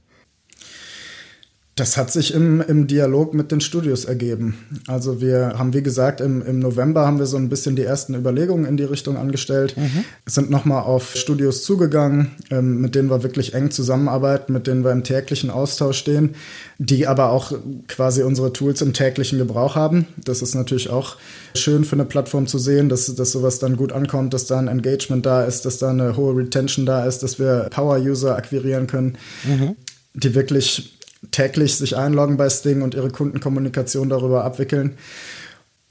Das 1.81 1.97
hat 1.97 2.11
sich 2.11 2.31
im, 2.35 2.61
im 2.61 2.85
Dialog 2.85 3.33
mit 3.33 3.51
den 3.51 3.59
Studios 3.59 4.05
ergeben. 4.05 4.55
Also 4.85 5.19
wir 5.19 5.55
haben, 5.57 5.73
wie 5.73 5.81
gesagt, 5.81 6.21
im, 6.21 6.45
im 6.45 6.59
November 6.59 7.07
haben 7.07 7.17
wir 7.17 7.25
so 7.25 7.37
ein 7.37 7.49
bisschen 7.49 7.75
die 7.75 7.81
ersten 7.81 8.13
Überlegungen 8.13 8.65
in 8.65 8.77
die 8.77 8.83
Richtung 8.83 9.17
angestellt, 9.17 9.75
mhm. 9.75 10.05
sind 10.27 10.51
nochmal 10.51 10.83
auf 10.83 11.15
Studios 11.15 11.63
zugegangen, 11.63 12.33
ähm, 12.51 12.81
mit 12.81 12.93
denen 12.93 13.09
wir 13.09 13.23
wirklich 13.23 13.55
eng 13.55 13.71
zusammenarbeiten, 13.71 14.53
mit 14.53 14.67
denen 14.67 14.83
wir 14.83 14.91
im 14.91 15.03
täglichen 15.03 15.49
Austausch 15.49 15.97
stehen, 15.97 16.35
die 16.77 17.07
aber 17.07 17.31
auch 17.31 17.51
quasi 17.87 18.21
unsere 18.21 18.53
Tools 18.53 18.83
im 18.83 18.93
täglichen 18.93 19.39
Gebrauch 19.39 19.73
haben. 19.73 20.05
Das 20.23 20.43
ist 20.43 20.53
natürlich 20.53 20.91
auch 20.91 21.17
schön 21.55 21.83
für 21.83 21.95
eine 21.95 22.05
Plattform 22.05 22.45
zu 22.45 22.59
sehen, 22.59 22.89
dass, 22.89 23.15
dass 23.15 23.31
sowas 23.31 23.57
dann 23.57 23.75
gut 23.75 23.91
ankommt, 23.91 24.35
dass 24.35 24.45
da 24.45 24.59
ein 24.59 24.67
Engagement 24.67 25.25
da 25.25 25.45
ist, 25.45 25.65
dass 25.65 25.79
da 25.79 25.89
eine 25.89 26.15
hohe 26.15 26.35
Retention 26.37 26.85
da 26.85 27.05
ist, 27.05 27.23
dass 27.23 27.39
wir 27.39 27.69
Power-User 27.71 28.35
akquirieren 28.35 28.85
können, 28.85 29.17
mhm. 29.45 29.75
die 30.13 30.35
wirklich 30.35 30.99
täglich 31.29 31.75
sich 31.77 31.95
einloggen 31.95 32.37
bei 32.37 32.49
Sting 32.49 32.81
und 32.81 32.95
ihre 32.95 33.11
Kundenkommunikation 33.11 34.09
darüber 34.09 34.43
abwickeln. 34.43 34.95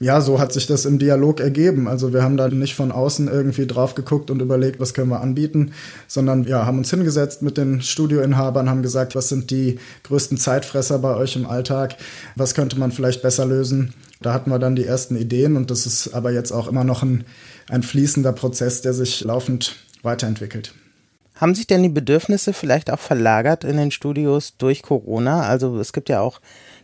Ja, 0.01 0.19
so 0.19 0.39
hat 0.39 0.51
sich 0.51 0.65
das 0.65 0.85
im 0.85 0.97
Dialog 0.97 1.39
ergeben. 1.39 1.87
Also 1.87 2.11
wir 2.11 2.23
haben 2.23 2.35
da 2.35 2.47
nicht 2.47 2.73
von 2.73 2.91
außen 2.91 3.27
irgendwie 3.27 3.67
drauf 3.67 3.93
geguckt 3.93 4.31
und 4.31 4.41
überlegt, 4.41 4.79
was 4.79 4.95
können 4.95 5.11
wir 5.11 5.21
anbieten, 5.21 5.73
sondern 6.07 6.43
ja, 6.45 6.65
haben 6.65 6.79
uns 6.79 6.89
hingesetzt 6.89 7.43
mit 7.43 7.55
den 7.55 7.83
Studioinhabern, 7.83 8.67
haben 8.67 8.81
gesagt, 8.81 9.13
was 9.13 9.29
sind 9.29 9.51
die 9.51 9.77
größten 10.01 10.37
Zeitfresser 10.37 10.97
bei 10.97 11.15
euch 11.15 11.35
im 11.35 11.45
Alltag, 11.45 11.97
was 12.35 12.55
könnte 12.55 12.79
man 12.79 12.91
vielleicht 12.91 13.21
besser 13.21 13.45
lösen. 13.45 13.93
Da 14.21 14.33
hatten 14.33 14.49
wir 14.49 14.57
dann 14.57 14.75
die 14.75 14.85
ersten 14.85 15.15
Ideen 15.15 15.55
und 15.55 15.69
das 15.69 15.85
ist 15.85 16.15
aber 16.15 16.31
jetzt 16.31 16.51
auch 16.51 16.67
immer 16.67 16.83
noch 16.83 17.03
ein, 17.03 17.23
ein 17.69 17.83
fließender 17.83 18.33
Prozess, 18.33 18.81
der 18.81 18.95
sich 18.95 19.21
laufend 19.21 19.75
weiterentwickelt. 20.01 20.73
Haben 21.41 21.55
sich 21.55 21.65
denn 21.65 21.81
die 21.81 21.89
Bedürfnisse 21.89 22.53
vielleicht 22.53 22.91
auch 22.91 22.99
verlagert 22.99 23.63
in 23.63 23.77
den 23.77 23.89
Studios 23.89 24.57
durch 24.57 24.83
Corona? 24.83 25.41
Also 25.41 25.79
es 25.79 25.91
gibt 25.91 26.07
ja 26.07 26.21
auch, 26.21 26.39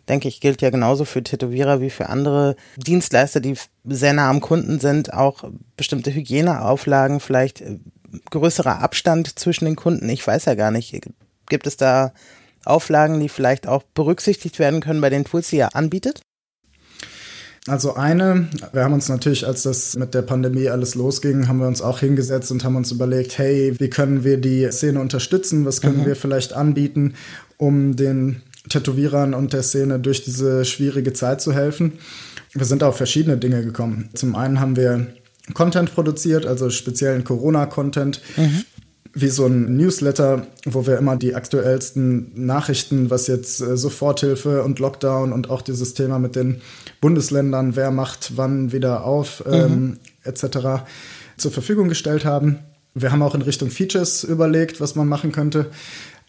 denke 0.09 0.27
ich, 0.27 0.41
gilt 0.41 0.63
ja 0.63 0.71
genauso 0.71 1.05
für 1.05 1.21
Tätowierer 1.21 1.79
wie 1.79 1.91
für 1.91 2.09
andere 2.09 2.55
Dienstleister, 2.75 3.39
die 3.39 3.53
sehr 3.85 4.13
nah 4.13 4.31
am 4.31 4.41
Kunden 4.41 4.79
sind, 4.79 5.13
auch 5.13 5.43
bestimmte 5.75 6.11
Hygieneauflagen, 6.11 7.19
vielleicht 7.19 7.61
äh, 7.61 7.77
größerer 8.31 8.81
Abstand 8.81 9.37
zwischen 9.37 9.65
den 9.65 9.75
Kunden. 9.75 10.09
Ich 10.09 10.25
weiß 10.25 10.45
ja 10.45 10.55
gar 10.55 10.71
nicht. 10.71 10.99
Gibt 11.49 11.67
es 11.67 11.77
da 11.77 12.11
Auflagen, 12.65 13.19
die 13.19 13.29
vielleicht 13.29 13.67
auch 13.67 13.83
berücksichtigt 13.83 14.57
werden 14.57 14.81
können 14.81 15.01
bei 15.01 15.11
den 15.11 15.23
Tools, 15.23 15.49
die 15.49 15.57
ihr 15.57 15.75
anbietet? 15.75 16.21
Also 17.67 17.95
eine, 17.95 18.47
wir 18.71 18.83
haben 18.83 18.93
uns 18.93 19.09
natürlich, 19.09 19.45
als 19.45 19.63
das 19.63 19.95
mit 19.97 20.13
der 20.13 20.21
Pandemie 20.21 20.69
alles 20.69 20.95
losging, 20.95 21.47
haben 21.47 21.59
wir 21.59 21.67
uns 21.67 21.81
auch 21.81 21.99
hingesetzt 21.99 22.51
und 22.51 22.63
haben 22.63 22.77
uns 22.77 22.91
überlegt, 22.91 23.37
hey, 23.37 23.75
wie 23.77 23.89
können 23.89 24.23
wir 24.23 24.37
die 24.37 24.67
Szene 24.71 24.99
unterstützen? 25.01 25.65
Was 25.65 25.81
können 25.81 26.01
mhm. 26.01 26.05
wir 26.05 26.15
vielleicht 26.15 26.53
anbieten, 26.53 27.13
um 27.57 27.95
den 27.95 28.41
Tätowierern 28.69 29.33
und 29.33 29.53
der 29.53 29.63
Szene 29.63 29.99
durch 29.99 30.23
diese 30.23 30.63
schwierige 30.63 31.13
Zeit 31.13 31.41
zu 31.41 31.53
helfen? 31.53 31.93
Wir 32.53 32.65
sind 32.65 32.83
auf 32.83 32.95
verschiedene 32.95 33.37
Dinge 33.37 33.63
gekommen. 33.63 34.09
Zum 34.13 34.35
einen 34.35 34.59
haben 34.61 34.77
wir 34.77 35.07
Content 35.53 35.93
produziert, 35.93 36.45
also 36.45 36.69
speziellen 36.69 37.23
Corona-Content. 37.23 38.21
Mhm 38.37 38.63
wie 39.19 39.29
so 39.29 39.47
ein 39.47 39.75
Newsletter, 39.75 40.45
wo 40.65 40.85
wir 40.85 40.97
immer 40.97 41.15
die 41.15 41.33
aktuellsten 41.33 42.31
Nachrichten, 42.35 43.09
was 43.09 43.25
jetzt 43.25 43.61
äh, 43.61 43.75
Soforthilfe 43.75 44.63
und 44.63 44.77
Lockdown 44.79 45.33
und 45.33 45.49
auch 45.49 45.63
dieses 45.63 45.95
Thema 45.95 46.19
mit 46.19 46.35
den 46.35 46.61
Bundesländern, 47.01 47.75
wer 47.75 47.89
macht 47.89 48.33
wann 48.35 48.71
wieder 48.71 49.05
auf, 49.05 49.43
mhm. 49.45 49.53
ähm, 49.53 49.97
etc. 50.23 50.83
zur 51.37 51.51
Verfügung 51.51 51.89
gestellt 51.89 52.25
haben. 52.25 52.59
Wir 52.93 53.11
haben 53.11 53.23
auch 53.23 53.33
in 53.33 53.41
Richtung 53.41 53.69
Features 53.71 54.23
überlegt, 54.23 54.79
was 54.81 54.95
man 54.95 55.07
machen 55.07 55.31
könnte. 55.31 55.67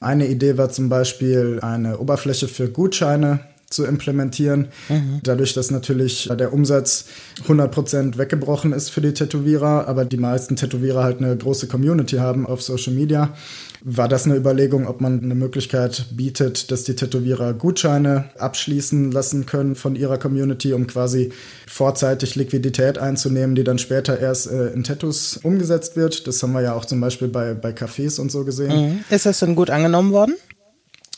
Eine 0.01 0.27
Idee 0.29 0.57
war 0.57 0.71
zum 0.71 0.89
Beispiel 0.89 1.59
eine 1.61 1.99
Oberfläche 1.99 2.49
für 2.49 2.69
Gutscheine 2.69 3.41
zu 3.71 3.85
implementieren. 3.85 4.69
Mhm. 4.89 5.21
Dadurch, 5.23 5.53
dass 5.53 5.71
natürlich 5.71 6.31
der 6.39 6.53
Umsatz 6.53 7.05
100% 7.47 8.17
weggebrochen 8.17 8.73
ist 8.73 8.89
für 8.91 9.03
die 9.03 9.13
Tätowierer, 9.13 9.87
aber 9.87 10.05
die 10.07 10.17
meisten 10.17 10.57
Tätowierer 10.57 11.05
halt 11.05 11.19
eine 11.19 11.37
große 11.37 11.69
Community 11.69 12.17
haben 12.17 12.47
auf 12.47 12.63
Social 12.63 12.95
Media, 12.95 13.35
war 13.83 14.09
das 14.09 14.25
eine 14.25 14.37
Überlegung, 14.37 14.87
ob 14.87 15.01
man 15.01 15.23
eine 15.23 15.35
Möglichkeit 15.35 16.07
bietet, 16.11 16.71
dass 16.71 16.85
die 16.85 16.97
Tätowierer 16.97 17.53
Gutscheine 17.53 18.25
abschließen 18.39 19.13
lassen 19.13 19.47
können 19.47 19.77
von 19.77 19.97
ihrer 19.97 20.19
Community, 20.19 20.73
um 20.73 20.87
quasi 20.87 21.31
vorzeitig 21.67 22.35
Liquidität 22.35 22.99
einzunehmen, 22.99 23.55
die 23.55 23.65
dann 23.65 23.79
später 23.79 24.19
erst 24.19 24.51
äh, 24.51 24.69
in 24.69 24.83
Tattoos 24.83 25.39
umgesetzt 25.43 25.95
wird. 25.95 26.27
Das 26.27 26.43
haben 26.43 26.53
wir 26.53 26.63
ja 26.63 26.75
auch 26.75 26.87
zum 26.87 27.01
Beispiel 27.01 27.29
bei, 27.29 27.55
bei 27.55 27.71
Cafés 27.71 28.19
und 28.19 28.33
so 28.33 28.45
gesehen. 28.45 28.95
Mhm. 28.95 29.05
Ist 29.11 29.27
das 29.27 29.39
denn 29.41 29.55
gut 29.55 29.71
angenommen 29.71 30.13
worden? 30.13 30.35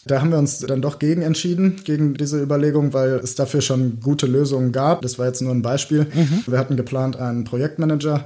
Da 0.07 0.21
haben 0.21 0.30
wir 0.30 0.38
uns 0.38 0.59
dann 0.61 0.80
doch 0.80 0.99
gegen 0.99 1.23
entschieden, 1.23 1.80
gegen 1.85 2.14
diese 2.14 2.40
Überlegung, 2.40 2.92
weil 2.92 3.16
es 3.16 3.35
dafür 3.35 3.61
schon 3.61 4.00
gute 4.00 4.26
Lösungen 4.26 4.73
gab. 4.73 5.02
Das 5.02 5.19
war 5.19 5.26
jetzt 5.26 5.42
nur 5.42 5.52
ein 5.52 5.62
Beispiel. 5.62 6.07
Mhm. 6.14 6.45
Wir 6.47 6.59
hatten 6.59 6.76
geplant, 6.76 7.16
einen 7.16 7.45
Projektmanager 7.45 8.25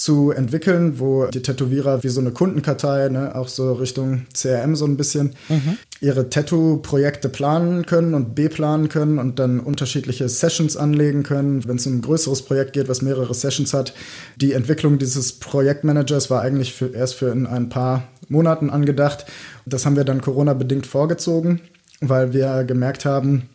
zu 0.00 0.30
entwickeln, 0.30 0.98
wo 0.98 1.26
die 1.26 1.42
Tätowierer 1.42 2.02
wie 2.02 2.08
so 2.08 2.20
eine 2.20 2.30
Kundenkartei, 2.30 3.10
ne, 3.10 3.34
auch 3.34 3.48
so 3.48 3.74
Richtung 3.74 4.22
CRM 4.32 4.74
so 4.74 4.86
ein 4.86 4.96
bisschen, 4.96 5.34
mhm. 5.50 5.76
ihre 6.00 6.30
Tattoo-Projekte 6.30 7.28
planen 7.28 7.84
können 7.84 8.14
und 8.14 8.34
B-planen 8.34 8.88
können 8.88 9.18
und 9.18 9.38
dann 9.38 9.60
unterschiedliche 9.60 10.28
Sessions 10.30 10.78
anlegen 10.78 11.22
können. 11.22 11.68
Wenn 11.68 11.76
es 11.76 11.86
um 11.86 11.96
ein 11.96 12.02
größeres 12.02 12.42
Projekt 12.42 12.72
geht, 12.72 12.88
was 12.88 13.02
mehrere 13.02 13.34
Sessions 13.34 13.74
hat, 13.74 13.92
die 14.36 14.54
Entwicklung 14.54 14.98
dieses 14.98 15.34
Projektmanagers 15.34 16.30
war 16.30 16.40
eigentlich 16.40 16.72
für, 16.72 16.94
erst 16.94 17.16
für 17.16 17.30
in 17.30 17.46
ein 17.46 17.68
paar 17.68 18.08
Monaten 18.28 18.70
angedacht. 18.70 19.26
Das 19.70 19.86
haben 19.86 19.96
wir 19.96 20.04
dann 20.04 20.20
Corona-bedingt 20.20 20.86
vorgezogen, 20.86 21.60
weil 22.00 22.32
wir 22.32 22.64
gemerkt 22.64 23.04
haben, 23.04 23.48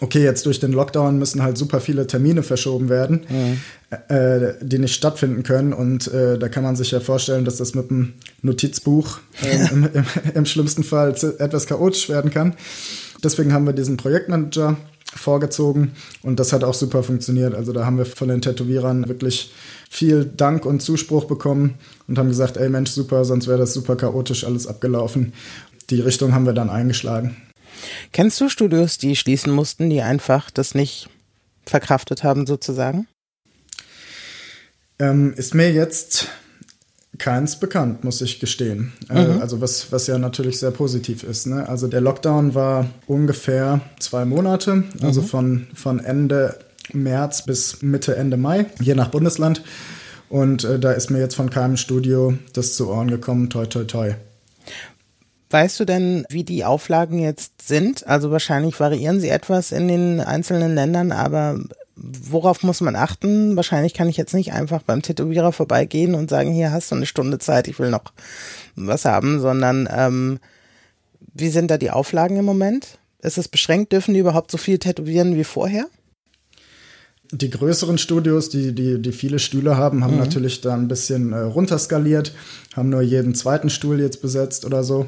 okay, 0.00 0.22
jetzt 0.22 0.46
durch 0.46 0.60
den 0.60 0.72
Lockdown 0.72 1.18
müssen 1.18 1.42
halt 1.42 1.56
super 1.58 1.80
viele 1.80 2.06
Termine 2.06 2.42
verschoben 2.42 2.88
werden, 2.88 3.26
mhm. 3.28 3.60
äh, 4.08 4.54
die 4.60 4.78
nicht 4.78 4.94
stattfinden 4.94 5.42
können. 5.42 5.72
Und 5.72 6.08
äh, 6.12 6.38
da 6.38 6.48
kann 6.48 6.64
man 6.64 6.76
sich 6.76 6.90
ja 6.90 7.00
vorstellen, 7.00 7.44
dass 7.44 7.56
das 7.56 7.74
mit 7.74 7.90
einem 7.90 8.14
Notizbuch 8.42 9.18
äh, 9.42 9.68
im, 9.72 9.88
im, 9.92 10.04
im, 10.34 10.46
schlimmsten 10.46 10.84
Fall 10.84 11.10
etwas 11.38 11.66
chaotisch 11.66 12.08
werden 12.08 12.30
kann. 12.30 12.54
Deswegen 13.22 13.52
haben 13.52 13.66
wir 13.66 13.72
diesen 13.72 13.96
Projektmanager 13.96 14.76
vorgezogen 15.14 15.92
und 16.22 16.40
das 16.40 16.52
hat 16.52 16.64
auch 16.64 16.74
super 16.74 17.02
funktioniert. 17.02 17.54
Also 17.54 17.72
da 17.72 17.86
haben 17.86 17.98
wir 17.98 18.06
von 18.06 18.28
den 18.28 18.42
Tätowierern 18.42 19.08
wirklich 19.08 19.52
viel 19.88 20.24
Dank 20.24 20.66
und 20.66 20.82
Zuspruch 20.82 21.24
bekommen 21.24 21.74
und 22.08 22.18
haben 22.18 22.28
gesagt, 22.28 22.56
ey 22.56 22.68
Mensch, 22.68 22.90
super, 22.90 23.24
sonst 23.24 23.46
wäre 23.46 23.58
das 23.58 23.72
super 23.72 23.96
chaotisch 23.96 24.44
alles 24.44 24.66
abgelaufen. 24.66 25.32
Die 25.90 26.00
Richtung 26.00 26.34
haben 26.34 26.46
wir 26.46 26.52
dann 26.52 26.70
eingeschlagen. 26.70 27.36
Kennst 28.12 28.40
du 28.40 28.48
Studios, 28.48 28.98
die 28.98 29.16
schließen 29.16 29.52
mussten, 29.52 29.90
die 29.90 30.00
einfach 30.00 30.50
das 30.50 30.74
nicht 30.74 31.08
verkraftet 31.66 32.22
haben, 32.22 32.46
sozusagen? 32.46 33.06
Ähm, 34.98 35.34
ist 35.36 35.54
mir 35.54 35.72
jetzt 35.72 36.28
keins 37.18 37.58
bekannt, 37.58 38.04
muss 38.04 38.20
ich 38.20 38.40
gestehen. 38.40 38.92
Äh, 39.08 39.26
mhm. 39.26 39.40
also 39.40 39.60
was, 39.60 39.92
was 39.92 40.06
ja 40.06 40.18
natürlich 40.18 40.58
sehr 40.58 40.70
positiv 40.70 41.22
ist. 41.22 41.46
Ne? 41.46 41.68
Also 41.68 41.86
der 41.88 42.00
Lockdown 42.00 42.54
war 42.54 42.88
ungefähr 43.06 43.80
zwei 43.98 44.24
Monate, 44.24 44.84
also 45.02 45.22
mhm. 45.22 45.26
von, 45.26 45.66
von 45.74 46.00
Ende 46.00 46.58
März 46.92 47.44
bis 47.44 47.82
Mitte, 47.82 48.16
Ende 48.16 48.36
Mai, 48.36 48.66
je 48.80 48.94
nach 48.94 49.08
Bundesland. 49.08 49.62
Und 50.34 50.64
äh, 50.64 50.80
da 50.80 50.90
ist 50.90 51.12
mir 51.12 51.20
jetzt 51.20 51.36
von 51.36 51.48
keinem 51.48 51.76
Studio 51.76 52.34
das 52.54 52.74
zu 52.74 52.90
Ohren 52.90 53.06
gekommen, 53.06 53.50
toi 53.50 53.66
toi 53.66 53.84
toi. 53.84 54.14
Weißt 55.50 55.78
du 55.78 55.84
denn, 55.84 56.26
wie 56.28 56.42
die 56.42 56.64
Auflagen 56.64 57.20
jetzt 57.20 57.62
sind? 57.62 58.04
Also 58.08 58.32
wahrscheinlich 58.32 58.80
variieren 58.80 59.20
sie 59.20 59.28
etwas 59.28 59.70
in 59.70 59.86
den 59.86 60.20
einzelnen 60.20 60.74
Ländern, 60.74 61.12
aber 61.12 61.60
worauf 61.94 62.64
muss 62.64 62.80
man 62.80 62.96
achten? 62.96 63.54
Wahrscheinlich 63.54 63.94
kann 63.94 64.08
ich 64.08 64.16
jetzt 64.16 64.34
nicht 64.34 64.52
einfach 64.52 64.82
beim 64.82 65.02
Tätowierer 65.02 65.52
vorbeigehen 65.52 66.16
und 66.16 66.30
sagen, 66.30 66.50
hier 66.50 66.72
hast 66.72 66.90
du 66.90 66.96
eine 66.96 67.06
Stunde 67.06 67.38
Zeit, 67.38 67.68
ich 67.68 67.78
will 67.78 67.90
noch 67.90 68.12
was 68.74 69.04
haben, 69.04 69.38
sondern 69.38 69.88
ähm, 69.88 70.40
wie 71.32 71.50
sind 71.50 71.70
da 71.70 71.78
die 71.78 71.92
Auflagen 71.92 72.38
im 72.38 72.44
Moment? 72.44 72.98
Ist 73.22 73.38
es 73.38 73.46
beschränkt? 73.46 73.92
Dürfen 73.92 74.14
die 74.14 74.20
überhaupt 74.20 74.50
so 74.50 74.58
viel 74.58 74.80
tätowieren 74.80 75.36
wie 75.36 75.44
vorher? 75.44 75.86
Die 77.32 77.50
größeren 77.50 77.98
Studios, 77.98 78.48
die, 78.50 78.74
die, 78.74 79.00
die 79.00 79.12
viele 79.12 79.38
Stühle 79.38 79.76
haben, 79.76 80.04
haben 80.04 80.14
mhm. 80.14 80.20
natürlich 80.20 80.60
da 80.60 80.74
ein 80.74 80.88
bisschen 80.88 81.32
äh, 81.32 81.38
runterskaliert, 81.38 82.32
haben 82.74 82.90
nur 82.90 83.00
jeden 83.00 83.34
zweiten 83.34 83.70
Stuhl 83.70 84.00
jetzt 84.00 84.22
besetzt 84.22 84.64
oder 84.64 84.84
so. 84.84 85.06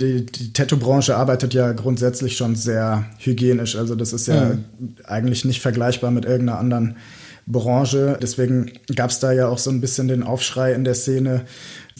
Die, 0.00 0.26
die 0.26 0.52
Tattoo-Branche 0.52 1.16
arbeitet 1.16 1.54
ja 1.54 1.72
grundsätzlich 1.72 2.36
schon 2.36 2.54
sehr 2.54 3.06
hygienisch. 3.18 3.76
Also 3.76 3.94
das 3.94 4.12
ist 4.12 4.28
ja 4.28 4.54
mhm. 4.54 4.64
eigentlich 5.04 5.44
nicht 5.44 5.60
vergleichbar 5.60 6.10
mit 6.10 6.26
irgendeiner 6.26 6.58
anderen 6.58 6.96
Branche. 7.46 8.18
Deswegen 8.20 8.72
gab 8.94 9.10
es 9.10 9.18
da 9.18 9.32
ja 9.32 9.48
auch 9.48 9.58
so 9.58 9.70
ein 9.70 9.80
bisschen 9.80 10.08
den 10.08 10.22
Aufschrei 10.22 10.72
in 10.72 10.84
der 10.84 10.94
Szene, 10.94 11.44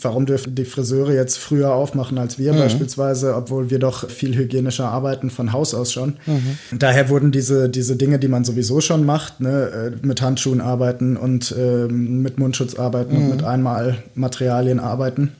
warum 0.00 0.26
dürfen 0.26 0.54
die 0.54 0.64
Friseure 0.64 1.12
jetzt 1.12 1.38
früher 1.38 1.72
aufmachen 1.72 2.18
als 2.18 2.38
wir 2.38 2.52
mhm. 2.52 2.58
beispielsweise, 2.58 3.34
obwohl 3.36 3.70
wir 3.70 3.78
doch 3.78 4.08
viel 4.10 4.34
hygienischer 4.34 4.88
arbeiten 4.88 5.30
von 5.30 5.52
Haus 5.52 5.74
aus 5.74 5.92
schon. 5.92 6.16
Mhm. 6.26 6.78
Daher 6.78 7.08
wurden 7.08 7.30
diese, 7.32 7.68
diese 7.68 7.96
Dinge, 7.96 8.18
die 8.18 8.28
man 8.28 8.44
sowieso 8.44 8.80
schon 8.80 9.06
macht, 9.06 9.40
ne, 9.40 9.92
äh, 10.02 10.06
mit 10.06 10.20
Handschuhen 10.20 10.60
arbeiten 10.60 11.16
und 11.16 11.54
äh, 11.56 11.86
mit 11.86 12.38
Mundschutz 12.38 12.74
arbeiten 12.74 13.16
mhm. 13.16 13.22
und 13.22 13.30
mit 13.30 13.44
Einmalmaterialien 13.44 14.80
arbeiten, 14.80 15.32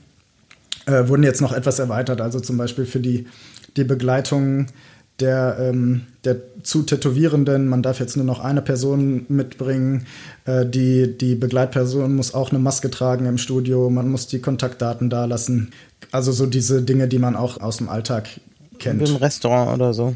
äh, 0.85 1.07
wurden 1.07 1.23
jetzt 1.23 1.41
noch 1.41 1.53
etwas 1.53 1.79
erweitert. 1.79 2.21
Also 2.21 2.39
zum 2.39 2.57
Beispiel 2.57 2.85
für 2.85 2.99
die, 2.99 3.27
die 3.75 3.83
Begleitung 3.83 4.67
der, 5.19 5.57
ähm, 5.59 6.01
der 6.23 6.37
zu 6.63 6.83
Tätowierenden. 6.83 7.67
Man 7.67 7.81
darf 7.81 7.99
jetzt 7.99 8.17
nur 8.17 8.25
noch 8.25 8.39
eine 8.39 8.61
Person 8.61 9.25
mitbringen. 9.29 10.05
Äh, 10.45 10.65
die, 10.65 11.17
die 11.17 11.35
Begleitperson 11.35 12.15
muss 12.15 12.33
auch 12.33 12.49
eine 12.49 12.59
Maske 12.59 12.89
tragen 12.89 13.25
im 13.25 13.37
Studio. 13.37 13.89
Man 13.89 14.09
muss 14.09 14.27
die 14.27 14.39
Kontaktdaten 14.39 15.09
da 15.09 15.25
lassen. 15.25 15.71
Also 16.11 16.31
so 16.31 16.45
diese 16.45 16.81
Dinge, 16.81 17.07
die 17.07 17.19
man 17.19 17.35
auch 17.35 17.61
aus 17.61 17.77
dem 17.77 17.89
Alltag 17.89 18.27
kennt. 18.79 19.07
Im 19.07 19.15
Restaurant 19.15 19.73
oder 19.73 19.93
so. 19.93 20.15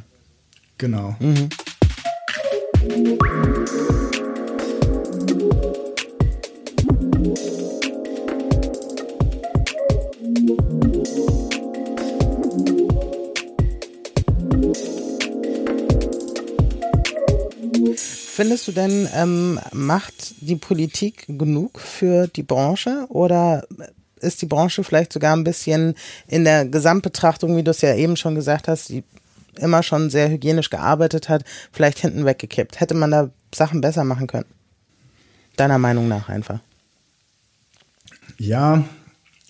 Genau. 0.77 1.15
Mhm. 1.19 1.49
Findest 18.39 18.69
du 18.69 18.71
denn, 18.71 19.09
ähm, 19.13 19.59
macht 19.73 20.35
die 20.39 20.55
Politik 20.55 21.25
genug 21.27 21.77
für 21.81 22.27
die 22.27 22.41
Branche 22.41 23.05
oder 23.09 23.67
ist 24.21 24.41
die 24.41 24.45
Branche 24.45 24.85
vielleicht 24.85 25.11
sogar 25.11 25.35
ein 25.35 25.43
bisschen 25.43 25.93
in 26.25 26.45
der 26.45 26.65
Gesamtbetrachtung, 26.65 27.57
wie 27.57 27.63
du 27.63 27.71
es 27.71 27.81
ja 27.81 27.93
eben 27.95 28.15
schon 28.15 28.35
gesagt 28.35 28.69
hast, 28.69 28.87
die 28.87 29.03
immer 29.57 29.83
schon 29.83 30.09
sehr 30.09 30.29
hygienisch 30.29 30.69
gearbeitet 30.69 31.27
hat, 31.27 31.43
vielleicht 31.73 31.99
hinten 31.99 32.23
weggekippt? 32.23 32.79
Hätte 32.79 32.93
man 32.93 33.11
da 33.11 33.29
Sachen 33.53 33.81
besser 33.81 34.05
machen 34.05 34.27
können? 34.27 34.47
Deiner 35.57 35.77
Meinung 35.77 36.07
nach 36.07 36.29
einfach. 36.29 36.61
Ja, 38.37 38.85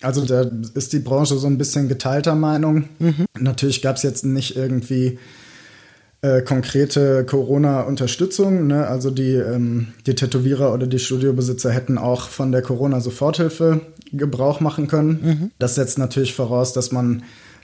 also 0.02 0.24
da 0.24 0.50
ist 0.74 0.92
die 0.92 0.98
Branche 0.98 1.36
so 1.36 1.46
ein 1.46 1.58
bisschen 1.58 1.88
geteilter 1.88 2.34
Meinung. 2.34 2.88
Mhm. 2.98 3.26
Natürlich 3.38 3.82
gab 3.82 3.98
es 3.98 4.02
jetzt 4.02 4.24
nicht 4.24 4.56
irgendwie 4.56 5.20
äh, 6.22 6.42
konkrete 6.42 7.24
Corona-Unterstützung. 7.24 8.66
Ne? 8.66 8.86
Also 8.86 9.10
die, 9.10 9.34
ähm, 9.34 9.88
die 10.06 10.14
Tätowierer 10.14 10.72
oder 10.72 10.86
die 10.86 10.98
Studiobesitzer 10.98 11.70
hätten 11.70 11.98
auch 11.98 12.28
von 12.28 12.52
der 12.52 12.62
Corona-Soforthilfe 12.62 13.80
Gebrauch 14.12 14.60
machen 14.60 14.86
können. 14.86 15.20
Mhm. 15.22 15.50
Das 15.58 15.76
setzt 15.76 15.98
natürlich 15.98 16.34
voraus, 16.34 16.72
dass 16.72 16.92
man 16.92 17.22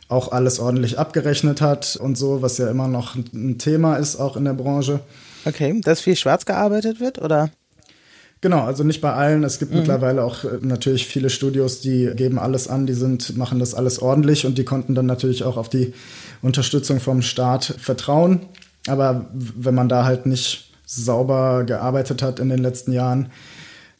auch 0.08 0.30
alles 0.32 0.60
ordentlich 0.60 0.98
abgerechnet 0.98 1.60
hat 1.60 1.96
und 1.96 2.16
so, 2.16 2.40
was 2.40 2.58
ja 2.58 2.70
immer 2.70 2.88
noch 2.88 3.16
ein 3.16 3.58
Thema 3.58 3.96
ist, 3.96 4.16
auch 4.16 4.36
in 4.36 4.44
der 4.44 4.52
Branche. 4.54 5.00
Okay, 5.44 5.80
dass 5.82 6.00
viel 6.00 6.16
schwarz 6.16 6.46
gearbeitet 6.46 7.00
wird, 7.00 7.20
oder? 7.20 7.50
Genau, 8.42 8.64
also 8.64 8.84
nicht 8.84 9.00
bei 9.00 9.12
allen. 9.12 9.44
Es 9.44 9.58
gibt 9.58 9.72
mhm. 9.72 9.78
mittlerweile 9.78 10.22
auch 10.22 10.44
äh, 10.44 10.58
natürlich 10.60 11.06
viele 11.06 11.30
Studios, 11.30 11.80
die 11.80 12.10
geben 12.14 12.38
alles 12.38 12.68
an, 12.68 12.86
die 12.86 12.92
sind, 12.92 13.36
machen 13.36 13.58
das 13.58 13.74
alles 13.74 14.00
ordentlich 14.00 14.46
und 14.46 14.58
die 14.58 14.64
konnten 14.64 14.94
dann 14.94 15.06
natürlich 15.06 15.44
auch 15.44 15.56
auf 15.56 15.68
die 15.68 15.94
Unterstützung 16.42 17.00
vom 17.00 17.22
Staat 17.22 17.64
vertrauen. 17.64 18.40
Aber 18.86 19.26
wenn 19.32 19.74
man 19.74 19.88
da 19.88 20.04
halt 20.04 20.26
nicht 20.26 20.70
sauber 20.84 21.64
gearbeitet 21.64 22.22
hat 22.22 22.38
in 22.38 22.48
den 22.48 22.60
letzten 22.60 22.92
Jahren, 22.92 23.30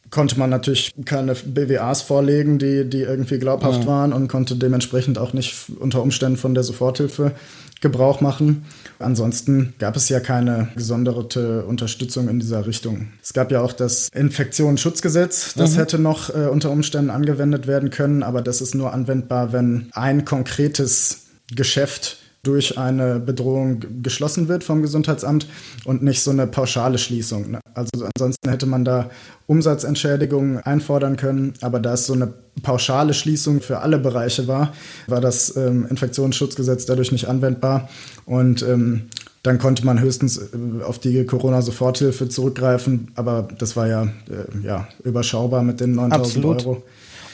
konnte 0.09 0.39
man 0.39 0.49
natürlich 0.49 0.93
keine 1.03 1.33
BWAs 1.33 2.01
vorlegen, 2.01 2.59
die, 2.59 2.89
die 2.89 3.01
irgendwie 3.01 3.39
glaubhaft 3.39 3.81
ja. 3.81 3.87
waren 3.87 4.13
und 4.13 4.29
konnte 4.29 4.55
dementsprechend 4.55 5.17
auch 5.17 5.33
nicht 5.33 5.53
unter 5.79 6.01
Umständen 6.01 6.37
von 6.37 6.53
der 6.53 6.63
Soforthilfe 6.63 7.33
Gebrauch 7.81 8.21
machen. 8.21 8.65
Ansonsten 8.99 9.73
gab 9.79 9.95
es 9.95 10.09
ja 10.09 10.19
keine 10.19 10.69
gesonderte 10.75 11.65
Unterstützung 11.65 12.29
in 12.29 12.39
dieser 12.39 12.65
Richtung. 12.65 13.09
Es 13.21 13.33
gab 13.33 13.51
ja 13.51 13.61
auch 13.61 13.73
das 13.73 14.09
Infektionsschutzgesetz, 14.13 15.53
das 15.55 15.73
mhm. 15.73 15.77
hätte 15.77 15.99
noch 15.99 16.29
äh, 16.29 16.47
unter 16.47 16.71
Umständen 16.71 17.09
angewendet 17.09 17.67
werden 17.67 17.89
können, 17.89 18.23
aber 18.23 18.41
das 18.41 18.61
ist 18.61 18.75
nur 18.75 18.93
anwendbar, 18.93 19.53
wenn 19.53 19.89
ein 19.93 20.25
konkretes 20.25 21.27
Geschäft 21.55 22.17
durch 22.47 22.77
eine 22.77 23.19
Bedrohung 23.19 23.81
geschlossen 24.01 24.47
wird 24.47 24.63
vom 24.63 24.81
Gesundheitsamt 24.81 25.47
und 25.83 26.01
nicht 26.01 26.21
so 26.21 26.31
eine 26.31 26.47
pauschale 26.47 26.97
Schließung. 26.97 27.51
Ne? 27.51 27.59
Also 27.73 28.05
ansonsten 28.15 28.49
hätte 28.49 28.65
man 28.65 28.85
da 28.85 29.09
Umsatzentschädigungen 29.47 30.59
einfordern 30.59 31.17
können, 31.17 31.53
aber 31.61 31.81
da 31.81 31.93
es 31.93 32.05
so 32.05 32.13
eine 32.13 32.33
pauschale 32.63 33.13
Schließung 33.13 33.59
für 33.59 33.79
alle 33.79 33.99
Bereiche 33.99 34.47
war, 34.47 34.73
war 35.07 35.19
das 35.19 35.55
ähm, 35.57 35.85
Infektionsschutzgesetz 35.89 36.85
dadurch 36.85 37.11
nicht 37.11 37.27
anwendbar 37.27 37.89
und 38.25 38.61
ähm, 38.63 39.09
dann 39.43 39.59
konnte 39.59 39.85
man 39.85 39.99
höchstens 39.99 40.37
äh, 40.37 40.83
auf 40.83 40.99
die 40.99 41.25
Corona-Soforthilfe 41.25 42.29
zurückgreifen, 42.29 43.11
aber 43.15 43.47
das 43.57 43.75
war 43.75 43.87
ja, 43.87 44.03
äh, 44.03 44.65
ja 44.65 44.87
überschaubar 45.03 45.63
mit 45.63 45.81
den 45.81 45.95
9000 45.95 46.45
Euro. 46.45 46.83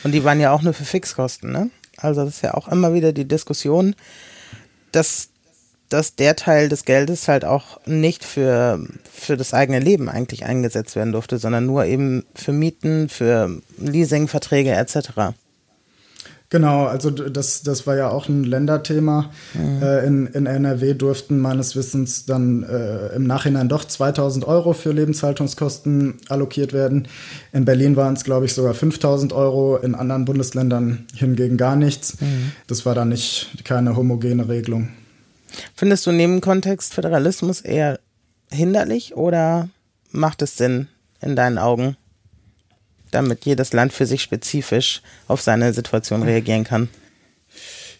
Und 0.03 0.11
die 0.11 0.23
waren 0.23 0.39
ja 0.39 0.51
auch 0.51 0.63
nur 0.63 0.73
für 0.73 0.83
Fixkosten, 0.85 1.51
ne? 1.51 1.69
Also 1.97 2.25
das 2.25 2.35
ist 2.35 2.41
ja 2.41 2.55
auch 2.55 2.67
immer 2.67 2.93
wieder 2.93 3.13
die 3.13 3.27
Diskussion 3.27 3.95
dass, 4.93 5.29
dass 5.89 6.15
der 6.15 6.35
Teil 6.35 6.69
des 6.69 6.85
Geldes 6.85 7.27
halt 7.27 7.43
auch 7.43 7.85
nicht 7.85 8.23
für, 8.23 8.79
für 9.11 9.35
das 9.35 9.53
eigene 9.53 9.79
Leben 9.79 10.09
eigentlich 10.09 10.45
eingesetzt 10.45 10.95
werden 10.95 11.11
durfte, 11.11 11.37
sondern 11.37 11.65
nur 11.65 11.85
eben 11.85 12.25
für 12.35 12.53
Mieten, 12.53 13.09
für 13.09 13.61
Leasingverträge 13.77 14.71
etc. 14.71 15.33
Genau, 16.53 16.85
also 16.85 17.09
das, 17.09 17.63
das 17.63 17.87
war 17.87 17.97
ja 17.97 18.11
auch 18.11 18.29
ein 18.29 18.43
Länderthema. 18.43 19.31
Mhm. 19.55 19.81
Äh, 19.81 20.05
in, 20.05 20.27
in 20.27 20.45
NRW 20.45 20.93
durften 20.93 21.39
meines 21.39 21.75
Wissens 21.75 22.27
dann 22.27 22.61
äh, 22.61 23.07
im 23.15 23.23
Nachhinein 23.23 23.69
doch 23.69 23.83
2000 23.83 24.47
Euro 24.47 24.73
für 24.73 24.91
Lebenshaltungskosten 24.91 26.19
allokiert 26.29 26.71
werden. 26.71 27.07
In 27.53 27.65
Berlin 27.65 27.95
waren 27.95 28.13
es, 28.13 28.23
glaube 28.23 28.45
ich, 28.45 28.53
sogar 28.53 28.75
5000 28.75 29.33
Euro, 29.33 29.77
in 29.77 29.95
anderen 29.95 30.25
Bundesländern 30.25 31.07
hingegen 31.15 31.57
gar 31.57 31.75
nichts. 31.75 32.21
Mhm. 32.21 32.51
Das 32.67 32.85
war 32.85 32.93
dann 32.93 33.09
nicht 33.09 33.65
keine 33.65 33.95
homogene 33.95 34.47
Regelung. 34.47 34.89
Findest 35.73 36.05
du 36.05 36.11
neben 36.11 36.39
Kontext 36.39 36.93
Föderalismus 36.93 37.61
eher 37.61 37.99
hinderlich 38.51 39.15
oder 39.15 39.69
macht 40.11 40.43
es 40.43 40.55
Sinn 40.55 40.87
in 41.19 41.35
deinen 41.35 41.57
Augen? 41.57 41.97
Damit 43.13 43.45
jedes 43.45 43.73
Land 43.73 43.93
für 43.93 44.05
sich 44.05 44.21
spezifisch 44.21 45.01
auf 45.27 45.41
seine 45.41 45.73
Situation 45.73 46.23
reagieren 46.23 46.63
kann? 46.63 46.89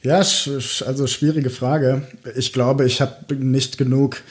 Ja, 0.02 0.18
also 0.18 1.08
schwierige 1.08 1.50
Frage. 1.50 2.02
Ich 2.36 2.52
glaube, 2.52 2.86
ich 2.86 3.00
habe 3.00 3.36
nicht 3.36 3.78
genug 3.78 4.22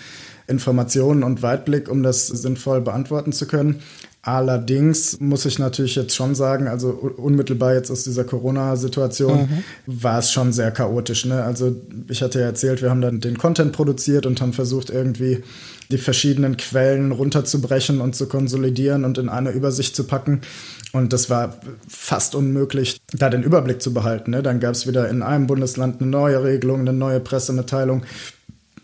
Informationen 0.47 1.23
und 1.23 1.43
Weitblick, 1.43 1.89
um 1.89 2.03
das 2.03 2.27
sinnvoll 2.27 2.83
beantworten 2.83 3.33
zu 3.33 3.47
können. 3.47 3.83
Allerdings 4.25 5.19
muss 5.19 5.47
ich 5.47 5.59
natürlich 5.59 5.97
jetzt 5.97 6.15
schon 6.15 6.37
sagen, 6.37 6.69
also 6.69 6.91
unmittelbar 6.91 7.75
jetzt 7.75 7.91
aus 7.91 8.05
dieser 8.05 8.23
Corona-Situation 8.23 9.41
mhm. 9.41 9.65
war 9.87 10.21
es 10.21 10.31
schon 10.31 10.53
sehr 10.53 10.71
chaotisch. 10.71 11.25
Ne? 11.25 11.43
Also 11.43 11.75
ich 12.09 12.23
hatte 12.23 12.39
ja 12.39 12.47
erzählt, 12.47 12.83
wir 12.83 12.91
haben 12.91 13.01
dann 13.01 13.19
den 13.19 13.37
Content 13.37 13.73
produziert 13.73 14.25
und 14.25 14.41
haben 14.41 14.53
versucht 14.53 14.91
irgendwie 14.91 15.43
die 15.91 15.99
verschiedenen 15.99 16.57
Quellen 16.57 17.11
runterzubrechen 17.11 18.01
und 18.01 18.15
zu 18.15 18.29
konsolidieren 18.29 19.05
und 19.05 19.19
in 19.19 19.29
eine 19.29 19.51
Übersicht 19.51 19.97
zu 19.97 20.05
packen. 20.05 20.43
Und 20.93 21.13
das 21.13 21.29
war 21.29 21.59
fast 21.89 22.37
unmöglich, 22.37 23.01
da 23.13 23.29
den 23.29 23.43
Überblick 23.43 23.83
zu 23.83 23.93
behalten. 23.93 24.31
Ne? 24.31 24.43
Dann 24.45 24.61
gab 24.61 24.75
es 24.75 24.87
wieder 24.87 25.09
in 25.09 25.23
einem 25.23 25.49
Bundesland 25.49 26.01
eine 26.01 26.09
neue 26.09 26.45
Regelung, 26.45 26.81
eine 26.81 26.93
neue 26.93 27.19
Pressemitteilung. 27.19 28.05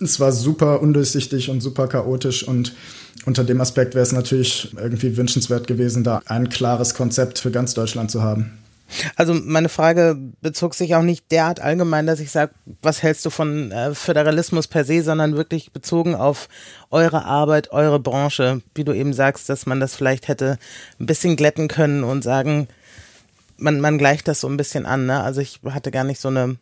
Es 0.01 0.21
war 0.21 0.33
super 0.33 0.81
undurchsichtig 0.81 1.51
und 1.51 1.61
super 1.61 1.89
chaotisch 1.89 2.47
und 2.47 2.75
unter 3.27 3.45
dem 3.45 3.61
Aspekt 3.61 3.95
wäre 3.95 4.03
es 4.03 4.13
natürlich 4.13 4.73
irgendwie 4.77 5.17
wünschenswert 5.17 5.67
gewesen, 5.67 6.05
da 6.05 6.23
ein 6.27 6.49
klares 6.49 6.95
Konzept 6.95 7.39
für 7.39 7.51
ganz 7.51 7.75
Deutschland 7.75 8.11
zu 8.11 8.23
haben. 8.23 8.59
Also 9.17 9.35
meine 9.35 9.69
Frage 9.69 10.17
bezog 10.41 10.75
sich 10.75 10.95
auch 10.95 11.03
nicht 11.03 11.31
derart 11.31 11.61
allgemein, 11.61 12.07
dass 12.07 12.21
ich 12.21 12.31
sage, 12.31 12.53
was 12.81 13.03
hältst 13.03 13.25
du 13.27 13.31
von 13.31 13.71
äh, 13.71 13.95
Föderalismus 13.95 14.67
per 14.67 14.85
se, 14.85 15.03
sondern 15.03 15.37
wirklich 15.37 15.73
bezogen 15.73 16.15
auf 16.15 16.49
eure 16.91 17.25
Arbeit, 17.25 17.71
eure 17.71 18.01
Branche, 18.01 18.63
wie 18.75 18.85
du 18.85 18.93
eben 18.93 19.13
sagst, 19.13 19.49
dass 19.51 19.67
man 19.67 19.79
das 19.79 19.95
vielleicht 19.95 20.29
hätte 20.29 20.59
ein 20.99 21.07
bisschen 21.07 21.37
glätten 21.37 21.69
können 21.69 22.03
und 22.03 22.25
sagen, 22.25 22.69
man, 23.59 23.81
man 23.81 23.99
gleicht 23.99 24.27
das 24.27 24.41
so 24.41 24.49
ein 24.49 24.57
bisschen 24.57 24.87
an. 24.87 25.05
Ne? 25.05 25.23
Also 25.23 25.43
ich 25.43 25.61
hatte 25.69 25.91
gar 25.91 26.05
nicht 26.05 26.21
so 26.21 26.29
eine 26.29 26.57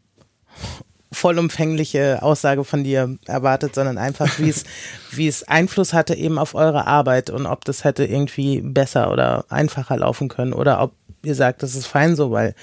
vollumfängliche 1.16 2.22
Aussage 2.22 2.62
von 2.64 2.84
dir 2.84 3.16
erwartet, 3.24 3.74
sondern 3.74 3.96
einfach, 3.96 4.38
wie 4.38 4.50
es, 4.50 4.64
wie 5.12 5.26
es 5.26 5.48
Einfluss 5.48 5.94
hatte 5.94 6.14
eben 6.14 6.38
auf 6.38 6.54
eure 6.54 6.86
Arbeit 6.86 7.30
und 7.30 7.46
ob 7.46 7.64
das 7.64 7.84
hätte 7.84 8.04
irgendwie 8.04 8.60
besser 8.60 9.10
oder 9.10 9.46
einfacher 9.48 9.96
laufen 9.96 10.28
können 10.28 10.52
oder 10.52 10.82
ob 10.82 10.92
ihr 11.22 11.34
sagt, 11.34 11.62
das 11.62 11.74
ist 11.74 11.86
fein 11.86 12.14
so, 12.16 12.30
weil 12.30 12.54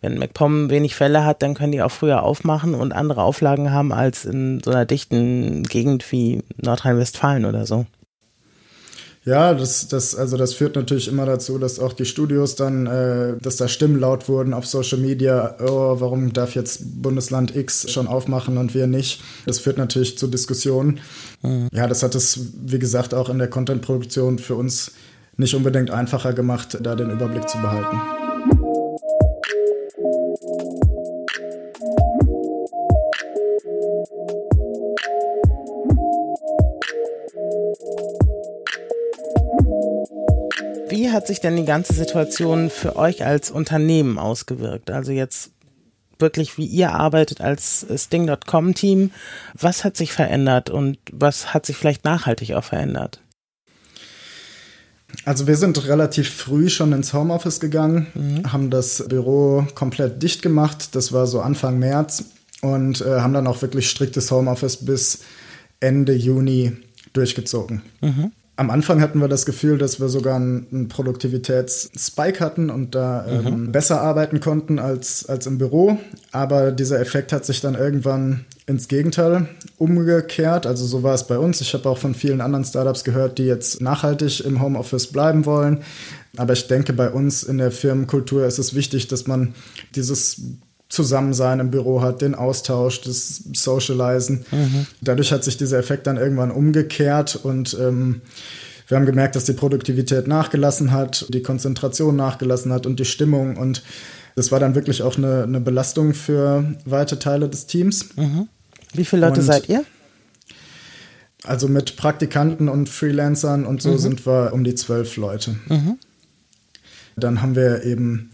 wenn 0.00 0.18
MacPom 0.18 0.70
wenig 0.70 0.96
Fälle 0.96 1.24
hat, 1.24 1.42
dann 1.42 1.54
können 1.54 1.72
die 1.72 1.82
auch 1.82 1.90
früher 1.90 2.22
aufmachen 2.22 2.74
und 2.74 2.92
andere 2.92 3.22
Auflagen 3.22 3.72
haben 3.72 3.92
als 3.92 4.24
in 4.24 4.60
so 4.64 4.70
einer 4.70 4.86
dichten 4.86 5.62
Gegend 5.64 6.10
wie 6.10 6.42
Nordrhein-Westfalen 6.56 7.44
oder 7.44 7.66
so. 7.66 7.86
Ja, 9.28 9.52
das, 9.52 9.88
das, 9.88 10.14
also 10.14 10.38
das 10.38 10.54
führt 10.54 10.74
natürlich 10.74 11.06
immer 11.06 11.26
dazu, 11.26 11.58
dass 11.58 11.78
auch 11.78 11.92
die 11.92 12.06
Studios 12.06 12.54
dann, 12.54 12.86
äh, 12.86 13.34
dass 13.42 13.56
da 13.56 13.68
Stimmen 13.68 14.00
laut 14.00 14.26
wurden 14.26 14.54
auf 14.54 14.66
Social 14.66 14.96
Media, 14.96 15.54
oh, 15.60 16.00
warum 16.00 16.32
darf 16.32 16.54
jetzt 16.54 17.02
Bundesland 17.02 17.54
X 17.54 17.92
schon 17.92 18.06
aufmachen 18.06 18.56
und 18.56 18.72
wir 18.72 18.86
nicht? 18.86 19.20
Das 19.44 19.58
führt 19.58 19.76
natürlich 19.76 20.16
zu 20.16 20.28
Diskussionen. 20.28 21.00
Mhm. 21.42 21.68
Ja, 21.72 21.86
das 21.86 22.02
hat 22.02 22.14
es, 22.14 22.40
wie 22.64 22.78
gesagt, 22.78 23.12
auch 23.12 23.28
in 23.28 23.38
der 23.38 23.50
Content-Produktion 23.50 24.38
für 24.38 24.54
uns 24.54 24.92
nicht 25.36 25.54
unbedingt 25.54 25.90
einfacher 25.90 26.32
gemacht, 26.32 26.78
da 26.80 26.94
den 26.94 27.10
Überblick 27.10 27.50
zu 27.50 27.58
behalten. 27.58 28.00
Hat 41.18 41.26
sich 41.26 41.40
denn 41.40 41.56
die 41.56 41.64
ganze 41.64 41.94
Situation 41.94 42.70
für 42.70 42.94
euch 42.94 43.24
als 43.24 43.50
Unternehmen 43.50 44.20
ausgewirkt? 44.20 44.88
Also 44.92 45.10
jetzt 45.10 45.50
wirklich, 46.20 46.58
wie 46.58 46.64
ihr 46.64 46.92
arbeitet 46.92 47.40
als 47.40 47.84
Sting.com-Team. 47.92 49.10
Was 49.54 49.82
hat 49.82 49.96
sich 49.96 50.12
verändert 50.12 50.70
und 50.70 50.96
was 51.10 51.52
hat 51.52 51.66
sich 51.66 51.76
vielleicht 51.76 52.04
nachhaltig 52.04 52.54
auch 52.54 52.62
verändert? 52.62 53.20
Also 55.24 55.48
wir 55.48 55.56
sind 55.56 55.88
relativ 55.88 56.32
früh 56.32 56.68
schon 56.68 56.92
ins 56.92 57.12
Homeoffice 57.12 57.58
gegangen, 57.58 58.06
mhm. 58.14 58.52
haben 58.52 58.70
das 58.70 59.04
Büro 59.08 59.66
komplett 59.74 60.22
dicht 60.22 60.40
gemacht. 60.40 60.94
Das 60.94 61.12
war 61.12 61.26
so 61.26 61.40
Anfang 61.40 61.80
März 61.80 62.26
und 62.62 63.00
äh, 63.00 63.18
haben 63.18 63.32
dann 63.32 63.48
auch 63.48 63.60
wirklich 63.60 63.90
striktes 63.90 64.30
Homeoffice 64.30 64.76
bis 64.84 65.24
Ende 65.80 66.12
Juni 66.14 66.76
durchgezogen. 67.12 67.82
Mhm. 68.02 68.30
Am 68.58 68.70
Anfang 68.70 69.00
hatten 69.00 69.20
wir 69.20 69.28
das 69.28 69.46
Gefühl, 69.46 69.78
dass 69.78 70.00
wir 70.00 70.08
sogar 70.08 70.34
einen 70.34 70.88
Produktivitätsspike 70.88 72.40
hatten 72.40 72.70
und 72.70 72.96
da 72.96 73.24
ähm, 73.24 73.44
mhm. 73.44 73.72
besser 73.72 74.00
arbeiten 74.00 74.40
konnten 74.40 74.80
als, 74.80 75.26
als 75.26 75.46
im 75.46 75.58
Büro. 75.58 75.96
Aber 76.32 76.72
dieser 76.72 76.98
Effekt 76.98 77.32
hat 77.32 77.44
sich 77.44 77.60
dann 77.60 77.76
irgendwann 77.76 78.46
ins 78.66 78.88
Gegenteil 78.88 79.46
umgekehrt. 79.76 80.66
Also 80.66 80.86
so 80.86 81.04
war 81.04 81.14
es 81.14 81.28
bei 81.28 81.38
uns. 81.38 81.60
Ich 81.60 81.72
habe 81.72 81.88
auch 81.88 81.98
von 81.98 82.16
vielen 82.16 82.40
anderen 82.40 82.64
Startups 82.64 83.04
gehört, 83.04 83.38
die 83.38 83.44
jetzt 83.44 83.80
nachhaltig 83.80 84.44
im 84.44 84.60
Homeoffice 84.60 85.06
bleiben 85.06 85.46
wollen. 85.46 85.84
Aber 86.36 86.54
ich 86.54 86.66
denke, 86.66 86.92
bei 86.92 87.10
uns 87.10 87.44
in 87.44 87.58
der 87.58 87.70
Firmenkultur 87.70 88.44
ist 88.44 88.58
es 88.58 88.74
wichtig, 88.74 89.06
dass 89.06 89.28
man 89.28 89.54
dieses 89.94 90.42
Zusammensein 90.98 91.60
im 91.60 91.70
Büro 91.70 92.02
hat, 92.02 92.22
den 92.22 92.34
Austausch, 92.34 93.02
das 93.02 93.44
Socializen. 93.54 94.44
Mhm. 94.50 94.86
Dadurch 95.00 95.30
hat 95.30 95.44
sich 95.44 95.56
dieser 95.56 95.78
Effekt 95.78 96.08
dann 96.08 96.16
irgendwann 96.16 96.50
umgekehrt 96.50 97.36
und 97.36 97.76
ähm, 97.80 98.20
wir 98.88 98.96
haben 98.96 99.06
gemerkt, 99.06 99.36
dass 99.36 99.44
die 99.44 99.52
Produktivität 99.52 100.26
nachgelassen 100.26 100.90
hat, 100.90 101.26
die 101.28 101.40
Konzentration 101.40 102.16
nachgelassen 102.16 102.72
hat 102.72 102.84
und 102.84 102.98
die 102.98 103.04
Stimmung 103.04 103.56
und 103.56 103.84
das 104.34 104.50
war 104.50 104.58
dann 104.58 104.74
wirklich 104.74 105.02
auch 105.04 105.16
eine, 105.16 105.44
eine 105.44 105.60
Belastung 105.60 106.14
für 106.14 106.74
weite 106.84 107.20
Teile 107.20 107.48
des 107.48 107.66
Teams. 107.66 108.16
Mhm. 108.16 108.48
Wie 108.92 109.04
viele 109.04 109.26
Leute 109.28 109.40
und 109.40 109.46
seid 109.46 109.68
ihr? 109.68 109.84
Also 111.44 111.68
mit 111.68 111.96
Praktikanten 111.96 112.68
und 112.68 112.88
Freelancern 112.88 113.64
und 113.66 113.82
so 113.82 113.92
mhm. 113.92 113.98
sind 113.98 114.26
wir 114.26 114.52
um 114.52 114.64
die 114.64 114.74
zwölf 114.74 115.16
Leute. 115.16 115.54
Mhm. 115.68 115.98
Dann 117.16 117.40
haben 117.40 117.54
wir 117.54 117.84
eben 117.84 118.30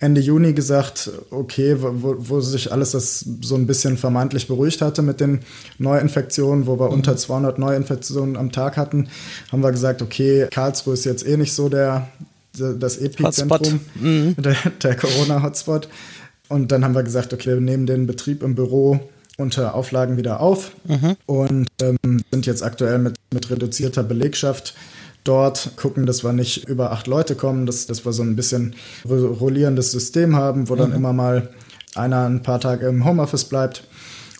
Ende 0.00 0.20
Juni 0.20 0.52
gesagt, 0.52 1.10
okay, 1.30 1.76
wo, 1.80 2.14
wo 2.18 2.40
sich 2.40 2.70
alles 2.70 2.92
das 2.92 3.24
so 3.40 3.56
ein 3.56 3.66
bisschen 3.66 3.96
vermeintlich 3.98 4.46
beruhigt 4.46 4.80
hatte 4.80 5.02
mit 5.02 5.18
den 5.18 5.40
Neuinfektionen, 5.78 6.66
wo 6.68 6.78
wir 6.78 6.86
mhm. 6.86 6.94
unter 6.94 7.16
200 7.16 7.58
Neuinfektionen 7.58 8.36
am 8.36 8.52
Tag 8.52 8.76
hatten, 8.76 9.08
haben 9.50 9.62
wir 9.62 9.72
gesagt, 9.72 10.00
okay, 10.00 10.46
Karlsruhe 10.52 10.94
ist 10.94 11.04
jetzt 11.04 11.26
eh 11.26 11.36
nicht 11.36 11.52
so 11.52 11.68
der, 11.68 12.08
das 12.56 12.98
Epizentrum 12.98 13.80
mhm. 13.96 14.36
der, 14.38 14.56
der 14.82 14.94
Corona-Hotspot. 14.94 15.88
Und 16.48 16.70
dann 16.70 16.84
haben 16.84 16.94
wir 16.94 17.02
gesagt, 17.02 17.34
okay, 17.34 17.54
wir 17.54 17.60
nehmen 17.60 17.86
den 17.86 18.06
Betrieb 18.06 18.44
im 18.44 18.54
Büro 18.54 19.00
unter 19.36 19.74
Auflagen 19.74 20.16
wieder 20.16 20.40
auf 20.40 20.72
mhm. 20.84 21.16
und 21.26 21.68
ähm, 21.82 22.22
sind 22.30 22.46
jetzt 22.46 22.62
aktuell 22.62 22.98
mit, 22.98 23.16
mit 23.32 23.50
reduzierter 23.50 24.02
Belegschaft 24.02 24.74
dort, 25.28 25.72
gucken, 25.76 26.06
dass 26.06 26.24
wir 26.24 26.32
nicht 26.32 26.68
über 26.68 26.92
acht 26.92 27.06
Leute 27.06 27.34
kommen, 27.34 27.66
dass, 27.66 27.86
dass 27.86 28.04
wir 28.04 28.12
so 28.12 28.22
ein 28.22 28.36
bisschen 28.36 28.74
rollierendes 29.06 29.92
System 29.92 30.36
haben, 30.36 30.68
wo 30.68 30.74
dann 30.74 30.90
mhm. 30.90 30.96
immer 30.96 31.12
mal 31.12 31.50
einer 31.94 32.26
ein 32.26 32.42
paar 32.42 32.60
Tage 32.60 32.86
im 32.86 33.04
Homeoffice 33.04 33.44
bleibt. 33.44 33.84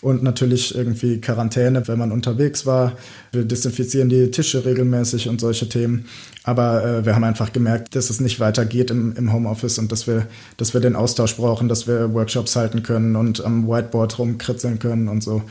Und 0.01 0.23
natürlich 0.23 0.73
irgendwie 0.73 1.19
Quarantäne, 1.19 1.85
wenn 1.89 1.99
man 1.99 2.13
unterwegs 2.13 2.65
war. 2.65 2.93
Wir 3.33 3.43
desinfizieren 3.43 4.07
die 4.07 4.31
Tische 4.31 4.63
regelmäßig 4.63 5.27
und 5.27 5.41
solche 5.41 5.67
Themen. 5.67 6.05
Aber 6.45 6.85
äh, 6.85 7.05
wir 7.05 7.15
haben 7.15 7.25
einfach 7.25 7.51
gemerkt, 7.51 7.97
dass 7.97 8.09
es 8.09 8.21
nicht 8.21 8.39
weitergeht 8.39 8.91
im, 8.91 9.13
im 9.17 9.33
Homeoffice 9.33 9.77
und 9.77 9.91
dass 9.91 10.07
wir, 10.07 10.25
dass 10.55 10.73
wir 10.73 10.79
den 10.79 10.95
Austausch 10.95 11.35
brauchen, 11.35 11.67
dass 11.67 11.85
wir 11.85 12.13
Workshops 12.13 12.55
halten 12.55 12.81
können 12.81 13.17
und 13.17 13.43
am 13.43 13.67
Whiteboard 13.67 14.17
rumkritzeln 14.19 14.79
können 14.79 15.09
und 15.09 15.21
so. 15.21 15.41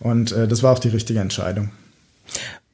Und 0.00 0.32
äh, 0.32 0.48
das 0.48 0.64
war 0.64 0.72
auch 0.72 0.80
die 0.80 0.88
richtige 0.88 1.20
Entscheidung. 1.20 1.70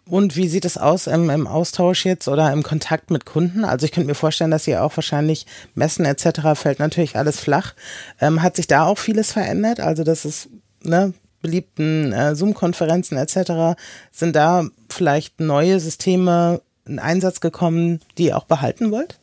Und 0.08 0.36
wie 0.36 0.48
sieht 0.48 0.64
es 0.64 0.78
aus 0.78 1.06
im, 1.06 1.28
im, 1.28 1.46
Austausch 1.46 2.06
jetzt 2.06 2.28
oder 2.28 2.50
im 2.52 2.62
Kontakt 2.62 3.10
mit 3.10 3.26
Kunden? 3.26 3.64
Also 3.64 3.84
ich 3.84 3.92
könnte 3.92 4.08
mir 4.08 4.14
vorstellen, 4.14 4.50
dass 4.50 4.66
ihr 4.66 4.82
auch 4.82 4.96
wahrscheinlich 4.96 5.46
Messen 5.74 6.06
etc. 6.06 6.40
fällt 6.54 6.78
natürlich 6.78 7.16
alles 7.16 7.38
flach. 7.38 7.74
Ähm, 8.20 8.42
hat 8.42 8.56
sich 8.56 8.66
da 8.66 8.86
auch 8.86 8.98
vieles 8.98 9.32
verändert? 9.32 9.80
Also 9.80 10.04
das 10.04 10.24
ist, 10.24 10.48
ne, 10.82 11.12
beliebten 11.42 12.12
äh, 12.12 12.34
Zoom-Konferenzen 12.34 13.18
etc. 13.18 13.78
Sind 14.10 14.34
da 14.34 14.64
vielleicht 14.88 15.40
neue 15.40 15.78
Systeme 15.78 16.62
in 16.86 16.98
Einsatz 16.98 17.40
gekommen, 17.40 18.00
die 18.16 18.26
ihr 18.26 18.38
auch 18.38 18.44
behalten 18.44 18.90
wollt? 18.90 19.18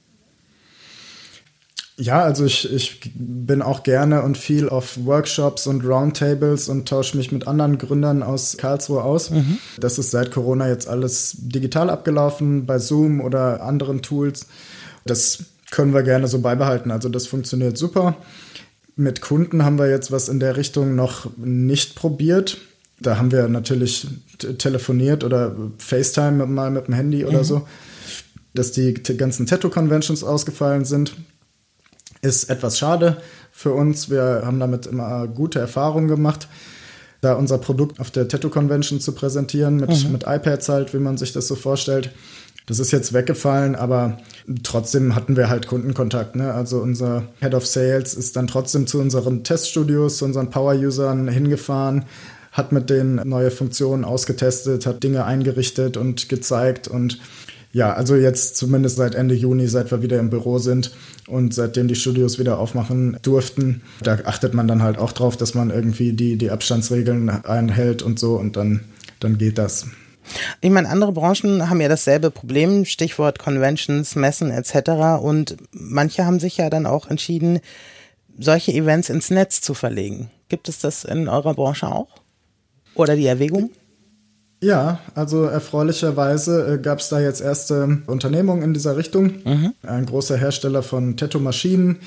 Ja, 1.98 2.24
also 2.24 2.44
ich, 2.44 2.72
ich 2.74 3.14
bin 3.16 3.62
auch 3.62 3.84
gerne 3.84 4.22
und 4.24 4.38
viel 4.38 4.68
auf 4.68 5.06
Workshops 5.06 5.66
und 5.66 5.86
Roundtables 5.86 6.68
und 6.68 6.90
tausche 6.90 7.16
mich 7.16 7.32
mit 7.32 7.48
anderen 7.48 7.78
Gründern 7.78 8.22
aus 8.22 8.58
Karlsruhe 8.58 9.02
aus. 9.02 9.30
Mhm. 9.30 9.60
Das 9.80 9.98
ist 9.98 10.12
seit 10.12 10.32
Corona 10.32 10.68
jetzt 10.68 10.90
alles 10.90 11.36
digital 11.38 11.90
abgelaufen, 11.90 12.66
bei 12.66 12.80
Zoom 12.80 13.22
oder 13.22 13.64
anderen 13.64 14.02
Tools. 14.02 14.48
Das 15.06 15.46
können 15.72 15.94
wir 15.94 16.04
gerne 16.04 16.28
so 16.28 16.40
beibehalten. 16.40 16.92
Also 16.92 17.08
das 17.08 17.28
funktioniert 17.28 17.78
super. 17.78 18.18
Mit 18.98 19.22
Kunden 19.22 19.64
haben 19.64 19.78
wir 19.78 19.90
jetzt 19.90 20.12
was 20.12 20.28
in 20.28 20.42
der 20.42 20.58
Richtung 20.58 20.96
noch 20.96 21.28
nicht 21.38 21.96
probiert. 21.96 22.58
Da 23.00 23.18
haben 23.18 23.32
wir 23.32 23.48
natürlich 23.48 24.08
telefoniert 24.58 25.24
oder 25.24 25.56
FaceTime 25.78 26.46
mal 26.46 26.72
mit 26.72 26.88
dem 26.88 26.94
Handy 26.94 27.24
mhm. 27.24 27.30
oder 27.30 27.44
so, 27.46 27.68
dass 28.54 28.74
die 28.74 28.94
ganzen 28.94 29.46
Tattoo-Conventions 29.46 30.26
ausgefallen 30.26 30.84
sind. 30.84 31.14
Ist 32.22 32.50
etwas 32.50 32.78
schade 32.78 33.18
für 33.52 33.74
uns. 33.74 34.10
Wir 34.10 34.44
haben 34.46 34.60
damit 34.60 34.86
immer 34.86 35.28
gute 35.28 35.60
Erfahrungen 35.60 36.08
gemacht, 36.08 36.48
da 37.22 37.34
unser 37.34 37.58
Produkt 37.58 38.00
auf 38.00 38.12
der 38.12 38.28
Tattoo 38.28 38.50
Convention 38.50 39.00
zu 39.00 39.14
präsentieren, 39.14 39.78
mit, 39.78 40.06
mhm. 40.06 40.12
mit 40.12 40.24
iPads 40.28 40.70
halt, 40.70 40.94
wie 40.94 41.00
man 41.00 41.18
sich 41.18 41.34
das 41.34 41.48
so 41.48 41.56
vorstellt. 41.56 42.12
Das 42.68 42.80
ist 42.80 42.92
jetzt 42.92 43.14
weggefallen, 43.14 43.76
aber 43.76 44.18
trotzdem 44.64 45.14
hatten 45.14 45.38
wir 45.38 45.50
halt 45.50 45.68
Kundenkontakt. 45.68 46.36
Ne? 46.36 46.52
Also 46.52 46.80
unser 46.80 47.24
Head 47.40 47.54
of 47.54 47.66
Sales 47.66 48.16
ist 48.16 48.36
dann 48.36 48.48
trotzdem 48.48 48.88
zu 48.88 49.00
unseren 49.00 49.44
Teststudios, 49.44 50.18
zu 50.18 50.26
unseren 50.26 50.50
Power-Usern 50.50 51.28
hingefahren, 51.28 52.06
hat 52.52 52.72
mit 52.72 52.90
denen 52.90 53.28
neue 53.28 53.52
Funktionen 53.52 54.04
ausgetestet, 54.04 54.88
hat 54.88 55.04
Dinge 55.04 55.26
eingerichtet 55.26 55.96
und 55.96 56.28
gezeigt 56.28 56.88
und 56.88 57.20
ja, 57.76 57.92
also 57.92 58.16
jetzt 58.16 58.56
zumindest 58.56 58.96
seit 58.96 59.16
Ende 59.16 59.36
Juni, 59.36 59.68
seit 59.68 59.92
wir 59.92 60.02
wieder 60.02 60.18
im 60.18 60.30
Büro 60.30 60.60
sind 60.60 60.92
und 61.28 61.54
seitdem 61.54 61.90
die 61.90 61.96
Studios 61.96 62.40
wieder 62.40 62.58
aufmachen 62.58 63.18
durften, 63.22 63.82
da 64.02 64.18
achtet 64.24 64.54
man 64.54 64.66
dann 64.66 64.82
halt 64.82 64.98
auch 64.98 65.12
drauf, 65.12 65.36
dass 65.36 65.56
man 65.56 65.72
irgendwie 65.72 66.14
die, 66.14 66.38
die 66.38 66.52
Abstandsregeln 66.52 67.28
einhält 67.30 68.02
und 68.02 68.18
so 68.18 68.38
und 68.38 68.56
dann, 68.56 68.86
dann 69.20 69.38
geht 69.38 69.58
das. 69.58 69.88
Ich 70.62 70.72
meine, 70.72 70.88
andere 70.88 71.12
Branchen 71.12 71.70
haben 71.70 71.82
ja 71.82 71.90
dasselbe 71.90 72.32
Problem, 72.32 72.86
Stichwort 72.86 73.40
Conventions, 73.40 74.16
Messen 74.16 74.52
etc. 74.52 75.22
Und 75.22 75.58
manche 75.72 76.26
haben 76.26 76.40
sich 76.40 76.56
ja 76.56 76.70
dann 76.70 76.86
auch 76.86 77.10
entschieden, 77.10 77.60
solche 78.40 78.72
Events 78.72 79.10
ins 79.10 79.32
Netz 79.32 79.60
zu 79.60 79.74
verlegen. 79.74 80.32
Gibt 80.48 80.70
es 80.70 80.80
das 80.80 81.04
in 81.04 81.28
eurer 81.28 81.54
Branche 81.54 81.88
auch? 81.88 82.08
Oder 82.94 83.18
die 83.18 83.26
Erwägung? 83.26 83.70
Ja, 84.66 84.98
also 85.14 85.44
erfreulicherweise 85.44 86.74
äh, 86.74 86.78
gab 86.80 86.98
es 86.98 87.10
da 87.10 87.20
jetzt 87.20 87.40
erste 87.40 88.00
Unternehmungen 88.08 88.64
in 88.64 88.74
dieser 88.74 88.98
Richtung. 88.98 89.34
Mhm. 89.46 89.74
Ein 89.84 90.08
großer 90.08 90.38
Hersteller 90.38 90.82
von 90.82 91.18
Tattoo-Maschinen 91.18 91.98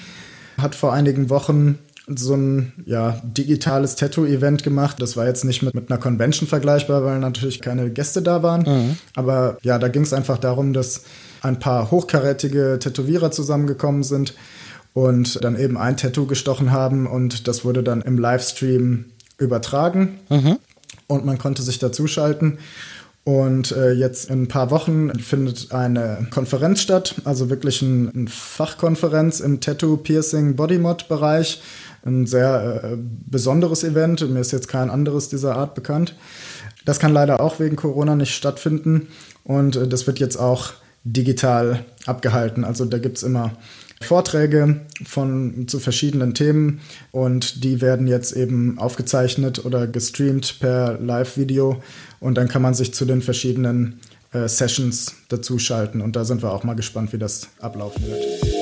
hat 0.60 0.74
vor 0.74 0.92
einigen 0.92 1.30
Wochen 1.30 1.78
so 2.08 2.34
ein 2.34 2.72
ja, 2.84 3.20
digitales 3.22 3.94
Tattoo-Event 3.94 4.64
gemacht. 4.64 5.00
Das 5.00 5.16
war 5.16 5.26
jetzt 5.28 5.44
nicht 5.44 5.62
mit, 5.62 5.72
mit 5.72 5.88
einer 5.88 6.00
Convention 6.00 6.48
vergleichbar, 6.48 7.04
weil 7.04 7.20
natürlich 7.20 7.60
keine 7.60 7.90
Gäste 7.90 8.22
da 8.22 8.42
waren. 8.42 8.62
Mhm. 8.62 8.96
Aber 9.14 9.58
ja, 9.62 9.78
da 9.78 9.86
ging 9.86 10.02
es 10.02 10.12
einfach 10.12 10.38
darum, 10.38 10.72
dass 10.72 11.02
ein 11.42 11.60
paar 11.60 11.92
hochkarätige 11.92 12.78
Tätowierer 12.80 13.30
zusammengekommen 13.30 14.02
sind 14.02 14.34
und 14.94 15.44
dann 15.44 15.56
eben 15.56 15.78
ein 15.78 15.96
Tattoo 15.96 16.26
gestochen 16.26 16.72
haben 16.72 17.06
und 17.06 17.46
das 17.46 17.64
wurde 17.64 17.84
dann 17.84 18.02
im 18.02 18.18
Livestream 18.18 19.04
übertragen. 19.38 20.18
Mhm 20.28 20.58
und 21.06 21.24
man 21.24 21.38
konnte 21.38 21.62
sich 21.62 21.78
dazuschalten. 21.78 22.58
Und 23.24 23.72
äh, 23.72 23.92
jetzt 23.92 24.30
in 24.30 24.44
ein 24.44 24.48
paar 24.48 24.70
Wochen 24.70 25.10
findet 25.18 25.70
eine 25.72 26.26
Konferenz 26.30 26.80
statt, 26.80 27.16
also 27.24 27.50
wirklich 27.50 27.82
eine 27.82 28.10
ein 28.14 28.26
Fachkonferenz 28.26 29.40
im 29.40 29.60
Tattoo, 29.60 29.98
Piercing, 29.98 30.56
Bodymod-Bereich. 30.56 31.60
Ein 32.06 32.24
sehr 32.26 32.80
äh, 32.82 32.96
besonderes 32.96 33.84
Event. 33.84 34.26
Mir 34.30 34.40
ist 34.40 34.52
jetzt 34.52 34.68
kein 34.68 34.88
anderes 34.88 35.28
dieser 35.28 35.56
Art 35.56 35.74
bekannt. 35.74 36.14
Das 36.86 36.98
kann 36.98 37.12
leider 37.12 37.40
auch 37.40 37.60
wegen 37.60 37.76
Corona 37.76 38.16
nicht 38.16 38.34
stattfinden. 38.34 39.08
Und 39.44 39.76
äh, 39.76 39.86
das 39.86 40.06
wird 40.06 40.20
jetzt 40.20 40.36
auch 40.36 40.72
digital 41.04 41.84
abgehalten. 42.06 42.64
Also 42.64 42.86
da 42.86 42.98
gibt 42.98 43.18
es 43.18 43.24
immer 43.24 43.52
Vorträge 44.00 44.80
von, 45.04 45.66
zu 45.68 45.80
verschiedenen 45.80 46.34
Themen 46.34 46.80
und 47.10 47.64
die 47.64 47.80
werden 47.80 48.06
jetzt 48.06 48.32
eben 48.32 48.78
aufgezeichnet 48.78 49.64
oder 49.64 49.86
gestreamt 49.86 50.60
per 50.60 50.98
Live-Video 51.00 51.82
und 52.20 52.36
dann 52.36 52.48
kann 52.48 52.62
man 52.62 52.74
sich 52.74 52.94
zu 52.94 53.04
den 53.04 53.22
verschiedenen 53.22 54.00
äh, 54.32 54.48
Sessions 54.48 55.16
dazuschalten 55.28 56.00
und 56.00 56.16
da 56.16 56.24
sind 56.24 56.42
wir 56.42 56.52
auch 56.52 56.64
mal 56.64 56.74
gespannt, 56.74 57.12
wie 57.12 57.18
das 57.18 57.48
ablaufen 57.60 58.06
wird. 58.06 58.57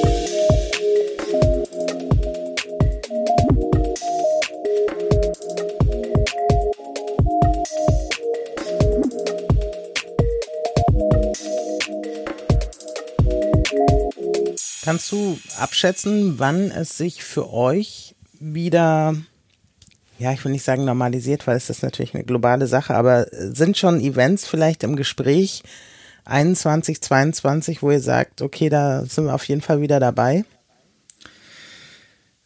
Kannst 14.86 15.10
du 15.10 15.36
abschätzen, 15.58 16.38
wann 16.38 16.70
es 16.70 16.96
sich 16.96 17.24
für 17.24 17.52
euch 17.52 18.14
wieder, 18.38 19.16
ja, 20.16 20.30
ich 20.30 20.44
will 20.44 20.52
nicht 20.52 20.62
sagen 20.62 20.84
normalisiert, 20.84 21.48
weil 21.48 21.56
es 21.56 21.68
ist 21.68 21.82
natürlich 21.82 22.14
eine 22.14 22.22
globale 22.22 22.68
Sache, 22.68 22.94
aber 22.94 23.26
sind 23.32 23.76
schon 23.76 24.00
Events 24.00 24.46
vielleicht 24.46 24.84
im 24.84 24.94
Gespräch 24.94 25.64
21, 26.24 27.02
22, 27.02 27.82
wo 27.82 27.90
ihr 27.90 27.98
sagt, 27.98 28.42
okay, 28.42 28.68
da 28.68 29.04
sind 29.06 29.24
wir 29.24 29.34
auf 29.34 29.48
jeden 29.48 29.60
Fall 29.60 29.80
wieder 29.80 29.98
dabei? 29.98 30.44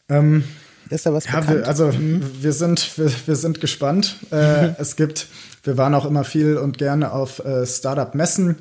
Ähm, 0.08 0.44
ist 0.96 1.06
da 1.06 1.12
was 1.12 1.24
ja, 1.26 1.40
bekannt? 1.40 1.58
Wir, 1.58 1.68
also 1.68 1.86
mhm. 1.86 2.22
wir 2.40 2.52
sind 2.52 2.98
wir, 2.98 3.10
wir 3.26 3.36
sind 3.36 3.60
gespannt. 3.60 4.16
Äh, 4.30 4.68
mhm. 4.68 4.76
Es 4.78 4.96
gibt, 4.96 5.28
wir 5.62 5.76
waren 5.76 5.94
auch 5.94 6.04
immer 6.04 6.24
viel 6.24 6.56
und 6.56 6.78
gerne 6.78 7.12
auf 7.12 7.44
äh, 7.44 7.66
Startup-Messen. 7.66 8.56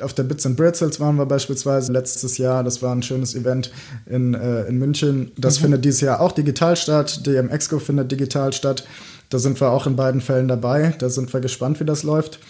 Auf 0.00 0.12
der 0.12 0.24
Bits 0.24 0.44
and 0.44 0.56
Bretzels 0.56 1.00
waren 1.00 1.16
wir 1.16 1.26
beispielsweise 1.26 1.92
letztes 1.92 2.36
Jahr. 2.36 2.62
Das 2.62 2.82
war 2.82 2.94
ein 2.94 3.02
schönes 3.02 3.34
Event 3.34 3.70
in, 4.06 4.34
äh, 4.34 4.64
in 4.64 4.78
München. 4.78 5.32
Das 5.38 5.58
mhm. 5.58 5.62
findet 5.62 5.84
dieses 5.84 6.00
Jahr 6.00 6.20
auch 6.20 6.32
digital 6.32 6.76
statt. 6.76 7.26
DM 7.26 7.48
Exco 7.48 7.78
findet 7.78 8.10
digital 8.12 8.52
statt. 8.52 8.84
Da 9.30 9.38
sind 9.38 9.60
wir 9.60 9.70
auch 9.70 9.86
in 9.86 9.96
beiden 9.96 10.20
Fällen 10.20 10.48
dabei. 10.48 10.94
Da 10.98 11.08
sind 11.08 11.32
wir 11.32 11.40
gespannt, 11.40 11.80
wie 11.80 11.84
das 11.84 12.02
läuft. 12.02 12.40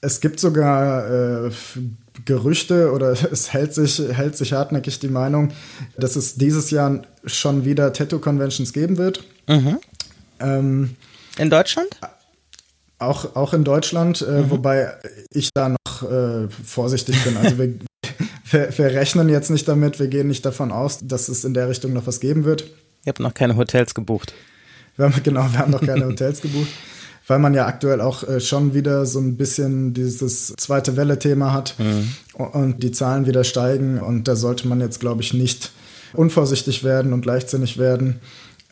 Es 0.00 0.20
gibt 0.20 0.38
sogar 0.38 1.46
äh, 1.46 1.50
Gerüchte 2.24 2.92
oder 2.92 3.10
es 3.32 3.52
hält 3.52 3.74
sich, 3.74 3.98
hält 3.98 4.36
sich 4.36 4.52
hartnäckig 4.52 4.98
die 4.98 5.08
Meinung, 5.08 5.52
dass 5.96 6.16
es 6.16 6.34
dieses 6.34 6.70
Jahr 6.70 7.02
schon 7.24 7.64
wieder 7.64 7.92
Tattoo-Conventions 7.92 8.72
geben 8.72 8.96
wird. 8.96 9.24
Mhm. 9.48 9.78
Ähm, 10.40 10.96
in 11.38 11.50
Deutschland? 11.50 11.88
Auch, 12.98 13.36
auch 13.36 13.54
in 13.54 13.64
Deutschland, 13.64 14.22
äh, 14.22 14.42
mhm. 14.42 14.50
wobei 14.50 14.92
ich 15.30 15.50
da 15.54 15.68
noch 15.68 16.10
äh, 16.10 16.48
vorsichtig 16.48 17.22
bin. 17.22 17.36
Also 17.36 17.58
wir, 17.58 17.74
wir, 18.50 18.76
wir, 18.76 18.86
rechnen 18.86 19.28
jetzt 19.28 19.50
nicht 19.50 19.68
damit, 19.68 20.00
wir 20.00 20.08
gehen 20.08 20.26
nicht 20.26 20.44
davon 20.44 20.72
aus, 20.72 20.98
dass 21.02 21.28
es 21.28 21.44
in 21.44 21.54
der 21.54 21.68
Richtung 21.68 21.92
noch 21.92 22.06
was 22.06 22.18
geben 22.18 22.44
wird. 22.44 22.62
Ihr 23.04 23.10
habt 23.10 23.20
noch 23.20 23.34
keine 23.34 23.56
Hotels 23.56 23.94
gebucht. 23.94 24.34
Wir 24.96 25.04
haben, 25.06 25.14
genau, 25.22 25.50
wir 25.52 25.58
haben 25.58 25.70
noch 25.70 25.84
keine 25.84 26.06
Hotels 26.06 26.42
gebucht, 26.42 26.68
weil 27.28 27.38
man 27.38 27.54
ja 27.54 27.66
aktuell 27.66 28.00
auch 28.00 28.24
äh, 28.24 28.40
schon 28.40 28.74
wieder 28.74 29.06
so 29.06 29.20
ein 29.20 29.36
bisschen 29.36 29.94
dieses 29.94 30.54
zweite 30.56 30.96
Welle-Thema 30.96 31.52
hat 31.52 31.76
mhm. 31.78 32.10
und 32.34 32.82
die 32.82 32.90
Zahlen 32.90 33.26
wieder 33.26 33.44
steigen 33.44 34.00
und 34.00 34.26
da 34.26 34.34
sollte 34.34 34.66
man 34.66 34.80
jetzt, 34.80 34.98
glaube 34.98 35.22
ich, 35.22 35.32
nicht 35.32 35.70
unvorsichtig 36.14 36.82
werden 36.82 37.12
und 37.12 37.24
leichtsinnig 37.24 37.78
werden, 37.78 38.20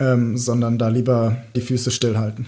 ähm, 0.01 0.37
sondern 0.37 0.79
da 0.79 0.89
lieber 0.89 1.37
die 1.55 1.61
Füße 1.61 1.91
stillhalten 1.91 2.47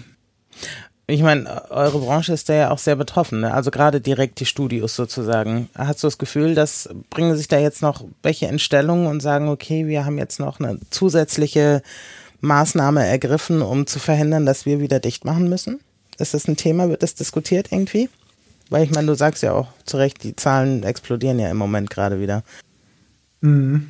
ich 1.09 1.23
meine, 1.23 1.71
eure 1.71 1.99
Branche 1.99 2.33
ist 2.33 2.49
da 2.49 2.53
ja 2.53 2.71
auch 2.71 2.77
sehr 2.77 2.95
betroffen, 2.95 3.41
ne? 3.41 3.53
also 3.53 3.71
gerade 3.71 3.99
direkt 3.99 4.39
die 4.39 4.45
Studios 4.45 4.95
sozusagen. 4.95 5.69
Hast 5.75 6.03
du 6.03 6.07
das 6.07 6.17
Gefühl, 6.17 6.53
dass 6.53 6.87
bringen 7.09 7.35
sich 7.35 7.47
da 7.47 7.57
jetzt 7.57 7.81
noch 7.81 8.05
welche 8.21 8.45
in 8.45 8.59
Stellung 8.59 9.07
und 9.07 9.21
sagen, 9.21 9.49
okay, 9.49 9.87
wir 9.87 10.05
haben 10.05 10.17
jetzt 10.17 10.39
noch 10.39 10.59
eine 10.59 10.79
zusätzliche 10.91 11.81
Maßnahme 12.41 13.05
ergriffen, 13.05 13.61
um 13.61 13.87
zu 13.87 13.99
verhindern, 13.99 14.45
dass 14.45 14.65
wir 14.65 14.79
wieder 14.79 14.99
dicht 14.99 15.25
machen 15.25 15.49
müssen? 15.49 15.79
Ist 16.19 16.33
das 16.33 16.47
ein 16.47 16.57
Thema? 16.57 16.89
Wird 16.89 17.03
das 17.03 17.15
diskutiert 17.15 17.71
irgendwie? 17.71 18.09
Weil 18.69 18.83
ich 18.83 18.91
meine, 18.91 19.07
du 19.07 19.15
sagst 19.15 19.41
ja 19.43 19.53
auch 19.53 19.67
zu 19.85 19.97
Recht, 19.97 20.23
die 20.23 20.35
Zahlen 20.35 20.83
explodieren 20.83 21.39
ja 21.39 21.49
im 21.49 21.57
Moment 21.57 21.89
gerade 21.89 22.19
wieder. 22.19 22.43
Mhm. 23.41 23.89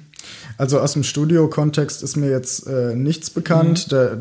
Also 0.58 0.80
aus 0.80 0.94
dem 0.94 1.04
Studio-Kontext 1.04 2.04
ist 2.04 2.18
mir 2.18 2.30
jetzt 2.30 2.68
äh, 2.68 2.96
nichts 2.96 3.30
bekannt. 3.30 3.88
Mhm. 3.88 3.90
Da, 3.90 4.18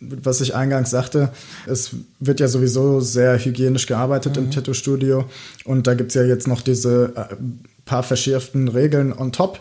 was 0.00 0.40
ich 0.40 0.54
eingangs 0.54 0.90
sagte, 0.90 1.30
es 1.66 1.90
wird 2.18 2.40
ja 2.40 2.48
sowieso 2.48 3.00
sehr 3.00 3.38
hygienisch 3.38 3.86
gearbeitet 3.86 4.36
mhm. 4.36 4.44
im 4.44 4.50
Tattoo-Studio 4.50 5.24
und 5.64 5.86
da 5.86 5.94
gibt 5.94 6.10
es 6.10 6.14
ja 6.14 6.24
jetzt 6.24 6.48
noch 6.48 6.60
diese 6.60 7.12
äh, 7.16 7.36
paar 7.84 8.02
verschärften 8.02 8.68
Regeln 8.68 9.12
on 9.12 9.32
top. 9.32 9.60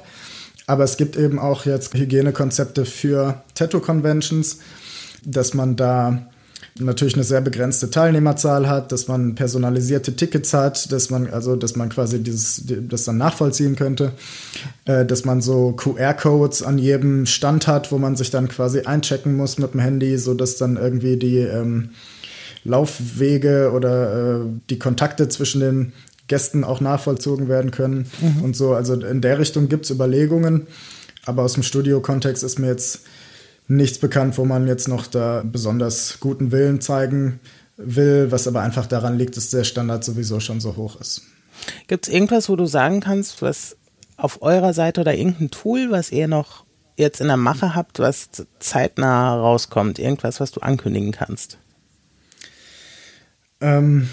Aber 0.68 0.84
es 0.84 0.98
gibt 0.98 1.18
eben 1.18 1.38
auch 1.38 1.66
jetzt 1.66 1.94
Hygienekonzepte 1.94 2.86
für 2.86 3.44
Tattoo-Conventions, 3.56 4.60
dass 5.24 5.54
man 5.54 5.76
da 5.76 6.28
natürlich 6.80 7.16
eine 7.16 7.24
sehr 7.24 7.42
begrenzte 7.42 7.90
Teilnehmerzahl 7.90 8.68
hat, 8.68 8.92
dass 8.92 9.08
man 9.08 9.36
personalisierte 9.36 10.16
Tickets 10.16 10.54
hat, 10.54 10.92
dass 10.92 11.10
man 11.10 11.28
also, 11.28 11.56
dass 11.56 11.76
man 11.76 11.90
quasi 11.90 12.24
dieses, 12.24 12.64
das 12.66 13.04
dann 13.04 13.18
nachvollziehen 13.18 13.76
könnte, 13.76 14.14
äh, 14.86 15.06
dass 15.06 15.26
man 15.26 15.42
so 15.42 15.74
QR-Codes 15.74 16.64
an 16.64 16.78
jedem 16.78 17.26
Stand 17.26 17.68
hat, 17.68 17.92
wo 17.92 17.98
man 17.98 18.16
sich 18.16 18.30
dann 18.30 18.48
quasi 18.48 18.82
einchecken 18.82 19.36
muss 19.36 19.58
mit 19.58 19.74
dem 19.74 19.82
Handy, 19.82 20.18
so 20.18 20.34
dass 20.34 20.58
dann 20.58 20.78
irgendwie 20.78 21.18
die 21.18 21.38
ähm, 21.38 21.90
Laufwege 22.64 23.72
oder 23.74 24.42
äh, 24.42 24.46
die 24.70 24.80
Kontakte 24.80 25.28
zwischen 25.30 25.62
den 25.62 25.94
Gästen 26.28 26.64
auch 26.64 26.80
nachvollzogen 26.80 27.50
werden 27.50 27.72
können 27.72 28.06
mhm. 28.22 28.44
und 28.44 28.56
so. 28.56 28.74
Also 28.74 28.94
in 28.94 29.20
der 29.20 29.40
Richtung 29.40 29.68
gibt 29.68 29.86
es 29.86 29.92
Überlegungen, 29.92 30.68
aber 31.26 31.44
aus 31.44 31.54
dem 31.54 31.64
Studio-Kontext 31.64 32.44
ist 32.44 32.60
mir 32.60 32.68
jetzt 32.68 33.02
nichts 33.68 34.00
bekannt, 34.00 34.38
wo 34.38 34.46
man 34.46 34.68
jetzt 34.68 34.88
noch 34.88 35.08
da 35.08 35.44
besonders 35.46 36.20
guten 36.20 36.52
Willen 36.52 36.82
zeigen 36.82 37.40
will, 37.78 38.32
was 38.32 38.48
aber 38.48 38.62
einfach 38.62 38.86
daran 38.86 39.18
liegt, 39.18 39.38
dass 39.38 39.50
der 39.50 39.64
Standard 39.64 40.04
sowieso 40.04 40.40
schon 40.40 40.60
so 40.60 40.76
hoch 40.76 41.00
ist. 41.00 41.22
Gibt 41.88 42.08
es 42.08 42.14
irgendwas, 42.14 42.50
wo 42.50 42.56
du 42.56 42.66
sagen 42.66 43.00
kannst, 43.00 43.42
was 43.42 43.78
auf 44.18 44.42
eurer 44.42 44.74
Seite 44.74 45.02
oder 45.02 45.16
irgendein 45.16 45.52
Tool, 45.52 45.92
was 45.92 46.12
ihr 46.12 46.28
noch 46.28 46.66
jetzt 46.96 47.22
in 47.22 47.28
der 47.28 47.38
Mache 47.38 47.74
habt, 47.76 48.00
was 48.00 48.30
zeitnah 48.60 49.36
rauskommt? 49.36 50.00
Irgendwas, 50.00 50.40
was 50.40 50.52
du 50.52 50.62
ankündigen 50.62 51.12
kannst? 51.12 51.58
Ähm, 53.60 54.10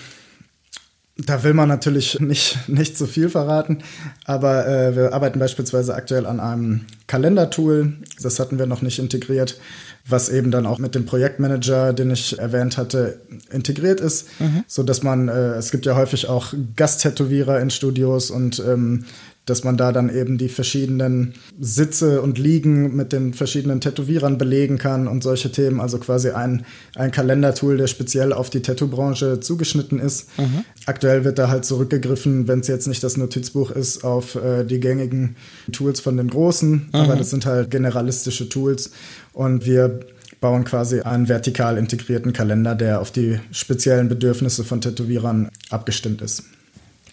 da 1.18 1.42
will 1.42 1.52
man 1.52 1.68
natürlich 1.68 2.20
nicht, 2.20 2.68
nicht 2.68 2.96
zu 2.96 3.06
viel 3.06 3.28
verraten, 3.28 3.78
aber 4.24 4.66
äh, 4.66 4.96
wir 4.96 5.12
arbeiten 5.12 5.38
beispielsweise 5.38 5.94
aktuell 5.94 6.26
an 6.26 6.40
einem 6.40 6.86
Kalendertool. 7.06 7.94
Das 8.22 8.38
hatten 8.38 8.58
wir 8.58 8.66
noch 8.66 8.82
nicht 8.82 8.98
integriert, 8.98 9.60
was 10.06 10.28
eben 10.28 10.50
dann 10.50 10.66
auch 10.66 10.78
mit 10.78 10.94
dem 10.94 11.06
Projektmanager, 11.06 11.92
den 11.92 12.10
ich 12.10 12.38
erwähnt 12.38 12.78
hatte, 12.78 13.20
integriert 13.50 14.00
ist, 14.00 14.28
mhm. 14.40 14.64
so 14.66 14.82
dass 14.82 15.02
man, 15.02 15.28
äh, 15.28 15.54
es 15.54 15.70
gibt 15.70 15.86
ja 15.86 15.96
häufig 15.96 16.28
auch 16.28 16.54
Gasttätowierer 16.76 17.60
in 17.60 17.70
Studios 17.70 18.30
und 18.30 18.60
ähm, 18.60 19.04
dass 19.48 19.64
man 19.64 19.76
da 19.76 19.92
dann 19.92 20.14
eben 20.14 20.38
die 20.38 20.48
verschiedenen 20.48 21.34
Sitze 21.58 22.22
und 22.22 22.38
Liegen 22.38 22.94
mit 22.94 23.12
den 23.12 23.34
verschiedenen 23.34 23.80
Tätowierern 23.80 24.38
belegen 24.38 24.78
kann 24.78 25.08
und 25.08 25.22
solche 25.22 25.50
Themen. 25.50 25.80
Also 25.80 25.98
quasi 25.98 26.30
ein, 26.30 26.64
ein 26.94 27.10
Kalendertool, 27.10 27.76
der 27.76 27.86
speziell 27.86 28.32
auf 28.32 28.50
die 28.50 28.60
Tattoo-Branche 28.60 29.40
zugeschnitten 29.40 29.98
ist. 29.98 30.28
Mhm. 30.38 30.64
Aktuell 30.86 31.24
wird 31.24 31.38
da 31.38 31.48
halt 31.48 31.64
zurückgegriffen, 31.64 32.48
wenn 32.48 32.60
es 32.60 32.68
jetzt 32.68 32.88
nicht 32.88 33.02
das 33.02 33.16
Notizbuch 33.16 33.70
ist, 33.70 34.04
auf 34.04 34.34
äh, 34.34 34.64
die 34.64 34.80
gängigen 34.80 35.36
Tools 35.72 36.00
von 36.00 36.16
den 36.16 36.28
Großen. 36.28 36.70
Mhm. 36.70 36.88
Aber 36.92 37.16
das 37.16 37.30
sind 37.30 37.46
halt 37.46 37.70
generalistische 37.70 38.48
Tools. 38.48 38.90
Und 39.32 39.66
wir 39.66 40.00
bauen 40.40 40.64
quasi 40.64 41.00
einen 41.00 41.28
vertikal 41.28 41.78
integrierten 41.78 42.32
Kalender, 42.32 42.74
der 42.74 43.00
auf 43.00 43.10
die 43.10 43.40
speziellen 43.50 44.08
Bedürfnisse 44.08 44.64
von 44.64 44.80
Tätowierern 44.80 45.48
abgestimmt 45.70 46.22
ist. 46.22 46.44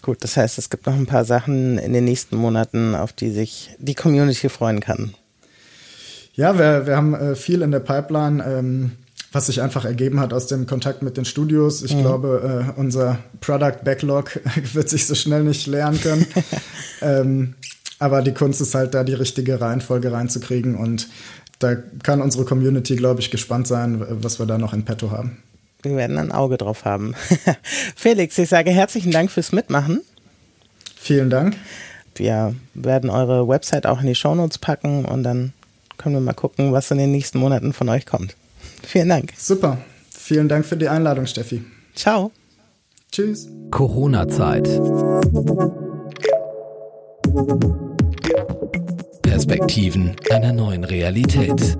Gut, 0.06 0.22
das 0.22 0.36
heißt, 0.36 0.56
es 0.58 0.70
gibt 0.70 0.86
noch 0.86 0.94
ein 0.94 1.06
paar 1.06 1.24
Sachen 1.24 1.78
in 1.78 1.92
den 1.92 2.04
nächsten 2.04 2.36
Monaten, 2.36 2.94
auf 2.94 3.12
die 3.12 3.32
sich 3.32 3.74
die 3.80 3.96
Community 3.96 4.48
freuen 4.48 4.78
kann. 4.78 5.14
Ja, 6.34 6.56
wir, 6.56 6.86
wir 6.86 6.96
haben 6.96 7.12
äh, 7.12 7.34
viel 7.34 7.60
in 7.60 7.72
der 7.72 7.80
Pipeline, 7.80 8.44
ähm, 8.46 8.92
was 9.32 9.46
sich 9.46 9.60
einfach 9.60 9.84
ergeben 9.84 10.20
hat 10.20 10.32
aus 10.32 10.46
dem 10.46 10.68
Kontakt 10.68 11.02
mit 11.02 11.16
den 11.16 11.24
Studios. 11.24 11.82
Ich 11.82 11.92
mhm. 11.92 12.02
glaube, 12.02 12.68
äh, 12.76 12.78
unser 12.78 13.18
Product 13.40 13.82
Backlog 13.82 14.38
wird 14.74 14.88
sich 14.88 15.08
so 15.08 15.16
schnell 15.16 15.42
nicht 15.42 15.66
lernen 15.66 16.00
können. 16.00 16.24
ähm, 17.02 17.54
aber 17.98 18.22
die 18.22 18.32
Kunst 18.32 18.60
ist 18.60 18.76
halt 18.76 18.94
da, 18.94 19.02
die 19.02 19.14
richtige 19.14 19.60
Reihenfolge 19.60 20.12
reinzukriegen 20.12 20.76
und 20.76 21.08
da 21.58 21.74
kann 21.74 22.22
unsere 22.22 22.44
Community, 22.44 22.94
glaube 22.94 23.18
ich, 23.22 23.32
gespannt 23.32 23.66
sein, 23.66 24.06
was 24.08 24.38
wir 24.38 24.46
da 24.46 24.56
noch 24.56 24.72
in 24.72 24.84
petto 24.84 25.10
haben. 25.10 25.38
Wir 25.88 25.96
werden 25.96 26.18
ein 26.18 26.32
Auge 26.32 26.56
drauf 26.56 26.84
haben. 26.84 27.14
Felix, 27.96 28.36
ich 28.38 28.48
sage 28.48 28.70
herzlichen 28.70 29.12
Dank 29.12 29.30
fürs 29.30 29.52
Mitmachen. 29.52 30.02
Vielen 30.96 31.30
Dank. 31.30 31.56
Wir 32.14 32.54
werden 32.74 33.10
eure 33.10 33.46
Website 33.46 33.86
auch 33.86 34.00
in 34.00 34.06
die 34.06 34.14
Shownotes 34.14 34.58
packen 34.58 35.04
und 35.04 35.22
dann 35.22 35.52
können 35.98 36.14
wir 36.14 36.20
mal 36.20 36.34
gucken, 36.34 36.72
was 36.72 36.90
in 36.90 36.98
den 36.98 37.12
nächsten 37.12 37.38
Monaten 37.38 37.72
von 37.72 37.88
euch 37.88 38.06
kommt. 38.06 38.36
Vielen 38.82 39.08
Dank. 39.08 39.32
Super. 39.36 39.78
Vielen 40.10 40.48
Dank 40.48 40.66
für 40.66 40.76
die 40.76 40.88
Einladung, 40.88 41.26
Steffi. 41.26 41.64
Ciao. 41.94 42.32
Tschüss. 43.12 43.48
Corona-Zeit. 43.70 44.64
Perspektiven 49.22 50.16
einer 50.30 50.52
neuen 50.52 50.84
Realität. 50.84 51.78